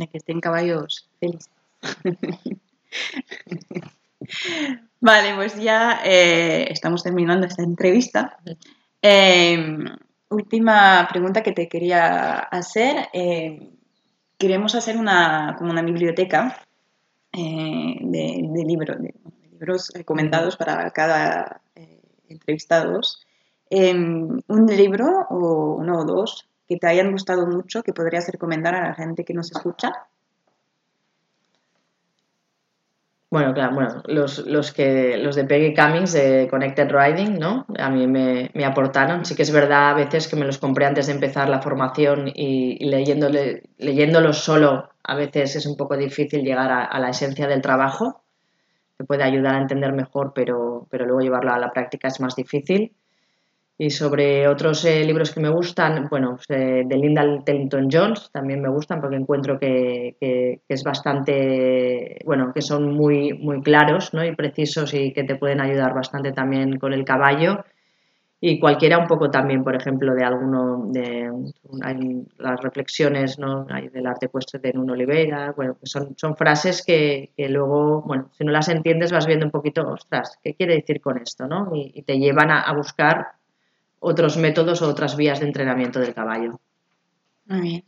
A 0.00 0.06
que 0.06 0.16
estén 0.16 0.40
caballos 0.40 1.10
felices. 1.20 1.50
vale, 5.06 5.34
pues 5.36 5.54
ya 5.54 6.00
eh, 6.04 6.66
estamos 6.70 7.02
terminando 7.02 7.46
esta 7.46 7.62
entrevista. 7.62 8.38
Em, 9.00 9.86
última 10.28 11.06
pregunta 11.08 11.42
que 11.42 11.52
te 11.52 11.68
quería 11.68 12.38
hacer. 12.38 13.08
Em, 13.12 13.70
queremos 14.36 14.74
hacer 14.74 14.96
una, 14.96 15.54
como 15.58 15.70
una 15.70 15.82
biblioteca 15.82 16.60
eh, 17.32 17.96
de, 18.00 18.64
libros, 18.66 19.00
de, 19.00 19.14
libros 19.52 19.92
recomendados 19.94 20.56
para 20.56 20.90
cada 20.90 21.62
eh, 21.76 22.02
entrevistado. 22.28 23.00
Em, 23.70 24.40
un 24.48 24.66
libro 24.66 25.26
o 25.30 25.76
uno 25.78 26.00
o 26.00 26.04
dos 26.04 26.48
que 26.68 26.78
te 26.78 26.88
hayan 26.88 27.12
gustado 27.12 27.46
mucho 27.46 27.82
que 27.84 27.92
podrías 27.92 28.28
recomendar 28.28 28.74
a 28.74 28.88
la 28.88 28.94
gente 28.94 29.24
que 29.24 29.34
nos 29.34 29.52
escucha. 29.52 29.92
Bueno, 33.28 33.52
claro, 33.54 33.74
bueno, 33.74 34.02
los, 34.06 34.38
los, 34.46 34.72
que, 34.72 35.16
los 35.16 35.34
de 35.34 35.44
Peggy 35.44 35.74
Cummings 35.74 36.12
de 36.12 36.46
Connected 36.48 36.88
Riding, 36.90 37.38
¿no? 37.38 37.66
A 37.76 37.90
mí 37.90 38.06
me, 38.06 38.50
me, 38.54 38.64
aportaron. 38.64 39.24
Sí 39.24 39.34
que 39.34 39.42
es 39.42 39.50
verdad 39.50 39.90
a 39.90 39.94
veces 39.94 40.28
que 40.28 40.36
me 40.36 40.46
los 40.46 40.58
compré 40.58 40.86
antes 40.86 41.08
de 41.08 41.12
empezar 41.12 41.48
la 41.48 41.60
formación 41.60 42.28
y, 42.28 42.76
y 42.78 42.88
leyéndole, 42.88 43.64
leyéndolos 43.78 44.38
solo 44.38 44.90
a 45.06 45.14
veces 45.14 45.56
es 45.56 45.66
un 45.66 45.76
poco 45.76 45.96
difícil 45.96 46.42
llegar 46.42 46.70
a, 46.70 46.98
la 46.98 47.10
esencia 47.10 47.46
del 47.46 47.62
trabajo. 47.62 48.22
Te 48.96 49.04
puede 49.04 49.22
ayudar 49.22 49.54
a 49.54 49.60
entender 49.60 49.92
mejor, 49.92 50.32
pero, 50.34 50.86
pero 50.90 51.06
luego 51.06 51.20
llevarlo 51.20 51.52
a 51.52 51.58
la 51.58 51.72
práctica 51.72 52.08
es 52.08 52.20
más 52.20 52.34
difícil. 52.34 52.92
Y 53.78 53.90
sobre 53.90 54.48
otros 54.48 54.86
eh, 54.86 55.04
libros 55.04 55.32
que 55.32 55.40
me 55.40 55.50
gustan, 55.50 56.06
bueno, 56.08 56.36
pues, 56.36 56.46
de 56.48 56.96
Linda 56.96 57.22
Tellington 57.44 57.88
Jones 57.92 58.30
también 58.32 58.62
me 58.62 58.70
gustan 58.70 59.02
porque 59.02 59.16
encuentro 59.16 59.58
que, 59.58 60.16
es 60.66 60.82
bastante, 60.82 62.18
bueno, 62.24 62.52
que 62.54 62.62
son 62.62 62.94
muy, 62.94 63.34
muy 63.34 63.60
claros 63.60 64.14
¿no? 64.14 64.24
y 64.24 64.34
precisos 64.34 64.94
y 64.94 65.12
que 65.12 65.24
te 65.24 65.36
pueden 65.36 65.60
ayudar 65.60 65.92
bastante 65.94 66.32
también 66.32 66.78
con 66.78 66.94
el 66.94 67.04
caballo. 67.04 67.64
Y 68.40 68.58
cualquiera 68.60 68.98
un 68.98 69.06
poco 69.06 69.30
también, 69.30 69.62
por 69.62 69.74
ejemplo, 69.74 70.14
de 70.14 70.24
alguno 70.24 70.86
de 70.90 71.30
las 72.38 72.60
reflexiones 72.62 73.38
¿no? 73.38 73.64
del 73.64 74.06
arte 74.06 74.28
puesto 74.28 74.58
de 74.58 74.72
Nuno 74.72 74.92
Oliveira, 74.92 75.52
bueno, 75.56 75.76
son, 75.82 76.14
son 76.16 76.36
frases 76.36 76.82
que, 76.86 77.30
que, 77.36 77.48
luego, 77.48 78.02
bueno, 78.02 78.30
si 78.32 78.44
no 78.44 78.52
las 78.52 78.68
entiendes 78.68 79.12
vas 79.12 79.26
viendo 79.26 79.46
un 79.46 79.50
poquito, 79.50 79.86
ostras, 79.88 80.38
¿qué 80.42 80.54
quiere 80.54 80.76
decir 80.76 81.00
con 81.00 81.18
esto? 81.18 81.46
¿no? 81.46 81.70
Y, 81.74 82.02
te 82.02 82.18
llevan 82.18 82.50
a 82.50 82.72
buscar 82.74 83.35
otros 84.06 84.36
métodos 84.36 84.82
o 84.82 84.88
otras 84.88 85.16
vías 85.16 85.40
de 85.40 85.46
entrenamiento 85.46 85.98
del 85.98 86.14
caballo. 86.14 86.60
Muy 87.46 87.60
bien. 87.60 87.84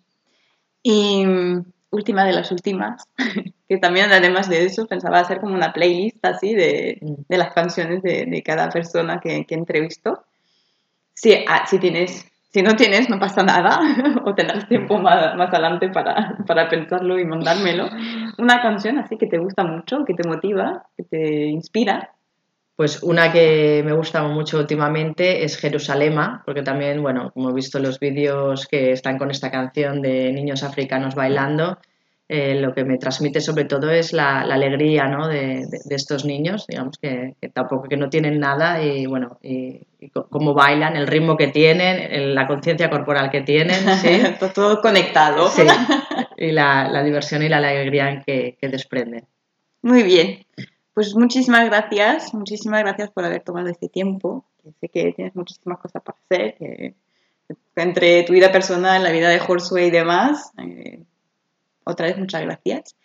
Y 0.83 1.25
mm, 1.25 1.65
última 1.91 2.25
de 2.25 2.33
las 2.33 2.51
últimas, 2.51 3.05
que 3.69 3.79
también 3.79 4.11
además 4.11 4.49
de 4.49 4.65
eso 4.65 4.87
pensaba 4.87 5.21
hacer 5.21 5.39
como 5.39 5.55
una 5.55 5.73
playlist 5.73 6.25
así 6.25 6.55
de, 6.55 6.99
mm. 7.01 7.15
de 7.29 7.39
las 7.39 7.55
canciones 7.55 8.03
de, 8.03 8.27
de, 8.27 8.43
cada 8.43 8.69
persona 8.69 9.21
que, 9.21 9.45
que 9.45 9.55
entrevisto. 9.55 10.25
Si, 11.15 11.33
ah, 11.47 11.65
si, 11.69 11.79
tienes, 11.79 12.27
si 12.51 12.63
no 12.63 12.75
tienes, 12.75 13.09
no 13.09 13.21
pasa 13.21 13.45
nada, 13.45 13.79
o 14.25 14.35
tendrás 14.35 14.67
tiempo 14.67 14.99
más, 14.99 15.37
más 15.37 15.53
adelante 15.55 15.89
para, 15.89 16.37
para 16.49 16.69
pensarlo 16.69 17.17
y 17.21 17.25
mandármelo. 17.25 17.89
Una 18.39 18.61
canción 18.61 18.99
así 18.99 19.17
que 19.17 19.29
te 19.29 19.39
gusta 19.39 19.63
mucho, 19.63 20.05
que 20.05 20.15
te 20.15 20.27
motiva, 20.29 20.85
que 20.97 21.05
te 21.05 21.47
inspira. 21.47 22.11
Pues 22.79 23.03
una 23.03 23.33
que 23.33 23.83
me 23.85 23.93
gusta 23.93 24.23
mucho 24.23 24.57
últimamente 24.57 25.43
es 25.43 25.57
Jerusalema, 25.57 26.45
porque 26.47 26.63
también, 26.63 27.03
bueno, 27.03 27.33
como 27.35 27.51
he 27.51 27.53
visto 27.53 27.81
los 27.81 27.99
vídeos 27.99 28.69
que 28.69 28.93
están 28.93 29.19
con 29.19 29.33
esta 29.33 29.51
canción 29.51 30.01
de 30.01 30.31
niños 30.31 30.63
africanos 30.63 31.17
bailando, 31.17 31.79
eh, 32.29 32.55
lo 32.55 32.73
que 32.75 32.85
me 32.85 32.97
transmite 32.97 33.41
sobre 33.41 33.65
todo 33.65 33.91
es 33.91 34.13
la, 34.13 34.43
alegría 34.43 35.09
¿no? 35.09 35.27
de, 35.27 35.67
estos 35.91 36.25
niños, 36.25 36.69
digamos 36.69 36.99
que, 36.99 37.35
tampoco 37.53 37.89
que 37.89 37.97
no 37.97 38.11
tienen 38.11 38.39
nada 38.39 38.81
y 38.81 39.07
bueno, 39.07 39.41
y, 39.43 39.81
cómo 40.31 40.55
bailan, 40.55 40.95
el 40.95 41.09
ritmo 41.09 41.37
que 41.37 41.49
tienen, 41.49 42.33
la 42.37 42.47
conciencia 42.47 42.89
corporal 42.89 43.29
que 43.33 43.41
tienen, 43.41 43.81
¿sí? 44.01 44.23
todo 44.55 44.81
conectado. 44.81 45.49
Sí, 45.49 45.63
y 46.37 46.53
la, 46.53 47.03
diversión 47.03 47.43
y 47.43 47.49
la 47.49 47.57
alegría 47.57 48.23
que, 48.25 48.57
que 48.61 48.69
desprenden. 48.69 49.25
Muy 49.83 50.05
bien. 50.05 50.45
Pues 50.99 51.15
muchísimas 51.15 51.65
gracias, 51.67 52.35
muchísimas 52.35 52.81
gracias 52.81 53.09
por 53.13 53.25
haber 53.25 53.45
tomado 53.45 53.69
este 53.69 53.89
tiempo. 53.89 54.45
sé 54.81 54.89
que 54.89 55.13
tienes 55.13 55.37
muchísimas 55.37 55.79
cosas 55.79 56.03
para 56.03 56.19
hacer, 56.19 56.57
que, 56.57 56.97
entre 57.77 58.25
tu 58.25 58.33
vida 58.33 58.51
personal, 58.51 59.05
la 59.05 59.13
vida 59.13 59.29
de 59.29 59.41
Horseway 59.41 59.87
y 59.87 59.91
demás. 59.93 60.51
Eh, 60.59 61.05
otra 61.85 62.09
vez 62.09 62.19
muchas 62.19 62.43
gracias. 62.43 62.97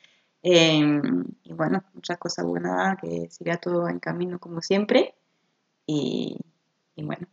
Em, 0.42 1.24
y 1.44 1.54
bueno, 1.54 1.84
muchas 1.94 2.18
cosas 2.18 2.48
buenas, 2.48 2.98
que 3.00 3.30
siga 3.30 3.58
todo 3.58 3.88
en 3.88 4.00
camino 4.00 4.40
como 4.40 4.64
siempre. 4.64 5.14
Y, 5.86 6.40
bueno, 6.98 7.28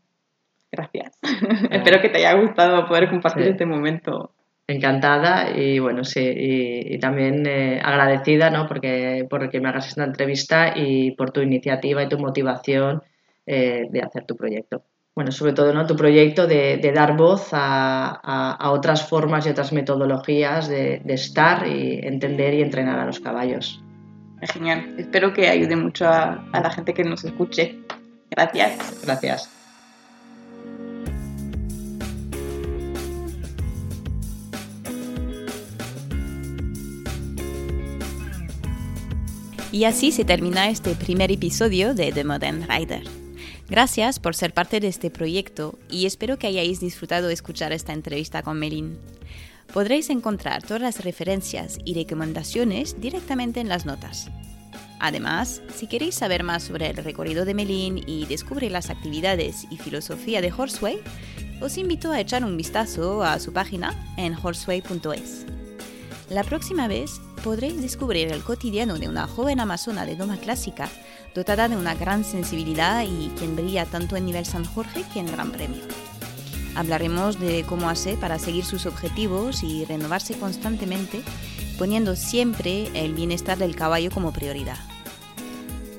gracias. 0.71 1.17
Espero 1.71 2.03
que 2.03 2.11
te 2.11 2.19
haya 2.19 2.39
gustado 2.39 2.87
poder 2.87 3.09
compartir 3.09 3.47
este 3.47 3.65
momento 3.65 4.35
encantada 4.73 5.57
y 5.57 5.79
bueno, 5.79 6.05
sí, 6.05 6.21
y, 6.21 6.99
también 6.99 7.47
eh, 7.47 7.81
agradecida, 7.83 8.51
¿no? 8.51 8.67
Porque, 8.67 9.27
porque 9.29 9.61
me 9.61 9.69
hagas 9.69 9.89
esta 9.89 10.05
entrevista 10.05 10.73
y 10.77 11.13
por 11.13 11.31
tu 11.31 11.41
iniciativa 11.41 12.03
y 12.03 12.09
tu 12.09 12.19
motivación 12.19 13.03
eh, 13.47 13.87
de 13.91 14.01
hacer 14.01 14.25
tu 14.25 14.37
proyecto. 14.37 14.83
Bueno, 15.15 15.33
sobre 15.33 15.53
todo, 15.53 15.73
¿no? 15.73 15.87
Tu 15.87 15.97
proyecto 15.97 16.47
de, 16.47 16.93
dar 16.95 17.17
voz 17.17 17.49
a, 17.53 18.59
otras 18.71 19.09
formas 19.09 19.47
y 19.47 19.51
otras 19.51 19.73
metodologías 19.73 20.69
de, 20.69 21.03
estar 21.07 21.67
y 21.67 22.01
entender 22.03 22.55
y 22.55 22.63
entrenar 22.63 22.99
a 22.99 23.07
los 23.07 23.21
caballos. 23.21 23.83
Genial. 24.41 24.95
Espero 24.99 25.33
que 25.33 25.49
ayude 25.49 25.77
mucho 25.77 26.09
a 26.09 26.41
la 26.53 26.71
gente 26.71 26.95
que 26.95 27.05
nos 27.05 27.25
escuche. 27.25 27.79
Gracias. 28.31 29.03
Gracias. 29.05 29.60
Y 39.73 39.85
así 39.85 40.11
se 40.11 40.25
termina 40.25 40.69
este 40.69 40.97
primer 40.97 41.31
episodio 41.31 41.95
de 41.95 42.11
The 42.11 42.25
Modern 42.25 42.67
Rider. 42.69 43.05
Gracias 43.69 44.19
por 44.19 44.35
ser 44.35 44.53
parte 44.53 44.81
de 44.81 44.89
este 44.89 45.11
proyecto 45.11 45.79
y 45.89 46.07
espero 46.07 46.39
que 46.39 46.49
hayáis 46.49 46.81
disfrutado 46.81 47.31
escuchar 47.31 47.73
esta 47.73 47.93
entrevista 47.93 48.43
con 48.43 48.59
Melin. 48.59 48.99
Podréis 49.73 50.11
encontrar 50.11 50.65
todas 50.65 50.83
las 50.83 51.05
referencias 51.05 51.79
y 51.85 51.95
recomendaciones 51.95 53.01
directamente 53.01 53.61
en 53.61 53.69
las 53.69 53.87
notas. 53.87 54.29
Además, 54.99 55.63
si 55.73 55.87
queréis 55.87 56.17
saber 56.17 56.43
más 56.43 56.65
sobre 56.65 56.91
el 56.91 56.97
recorrido 56.97 57.45
de 57.45 57.55
Melin 57.55 58.03
y 58.05 58.27
descubrir 58.27 58.73
las 58.73 58.91
actividades 58.91 59.69
y 59.71 59.77
filosofía 59.77 60.41
de 60.41 60.53
Horseway, 60.53 60.99
os 61.61 61.79
invito 61.79 62.11
a 62.11 62.21
echar 62.21 62.45
un 62.45 62.57
vistazo 62.57 63.23
a 63.23 63.39
su 63.39 63.53
página 63.53 63.95
en 64.17 64.35
horseway.es. 64.35 65.47
La 66.31 66.45
próxima 66.45 66.87
vez 66.87 67.21
podréis 67.43 67.83
descubrir 67.83 68.31
el 68.31 68.45
cotidiano 68.45 69.01
de 69.01 69.09
una 69.09 69.27
joven 69.27 69.59
amazona 69.59 70.07
de 70.07 70.15
doma 70.15 70.37
clásica, 70.37 70.89
dotada 71.35 71.69
de 71.69 71.77
una 71.77 71.97
gran 71.97 72.23
sensibilidad 72.23 73.03
y 73.03 73.33
quien 73.37 73.57
brilla 73.57 73.85
tanto 73.85 74.15
en 74.15 74.27
nivel 74.27 74.47
San 74.47 74.65
Jorge 74.65 75.05
que 75.13 75.19
en 75.19 75.27
Gran 75.27 75.51
Premio. 75.51 75.83
Hablaremos 76.77 77.41
de 77.41 77.65
cómo 77.69 77.91
hace 77.91 78.17
para 78.17 78.39
seguir 78.39 78.65
sus 78.65 78.87
objetivos 78.87 79.65
y 79.65 79.85
renovarse 79.87 80.39
constantemente, 80.39 81.21
poniendo 81.79 82.15
siempre 82.15 82.89
el 82.95 83.13
bienestar 83.13 83.59
del 83.59 83.75
caballo 83.75 84.13
como 84.13 84.33
prioridad. 84.33 84.79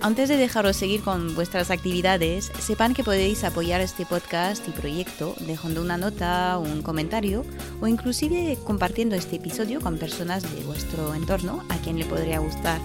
Antes 0.04 0.30
de 0.30 0.38
dejaros 0.38 0.78
seguir 0.78 1.04
con 1.04 1.36
vuestras 1.36 1.70
actividades, 1.70 2.52
sepan 2.60 2.96
que 2.96 3.04
podéis 3.04 3.44
apoyar 3.44 3.82
este 3.82 4.04
podcast 4.08 4.68
y 4.68 4.72
proyecto 4.72 5.36
dejando 5.42 5.80
una 5.80 5.96
nota, 5.96 6.58
un 6.58 6.82
comentario 6.82 7.46
o 7.82 7.88
inclusive 7.88 8.58
compartiendo 8.64 9.16
este 9.16 9.36
episodio 9.36 9.80
con 9.80 10.00
personas 10.00 10.42
de 10.56 10.64
vuestro 10.64 11.14
entorno 11.14 11.64
a 11.70 11.78
quien 11.78 12.00
le 12.00 12.06
podría 12.06 12.40
gustar. 12.40 12.82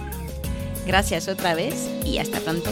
Gracias 0.85 1.27
otra 1.27 1.55
vez 1.55 1.89
y 2.05 2.19
hasta 2.19 2.39
pronto. 2.39 2.69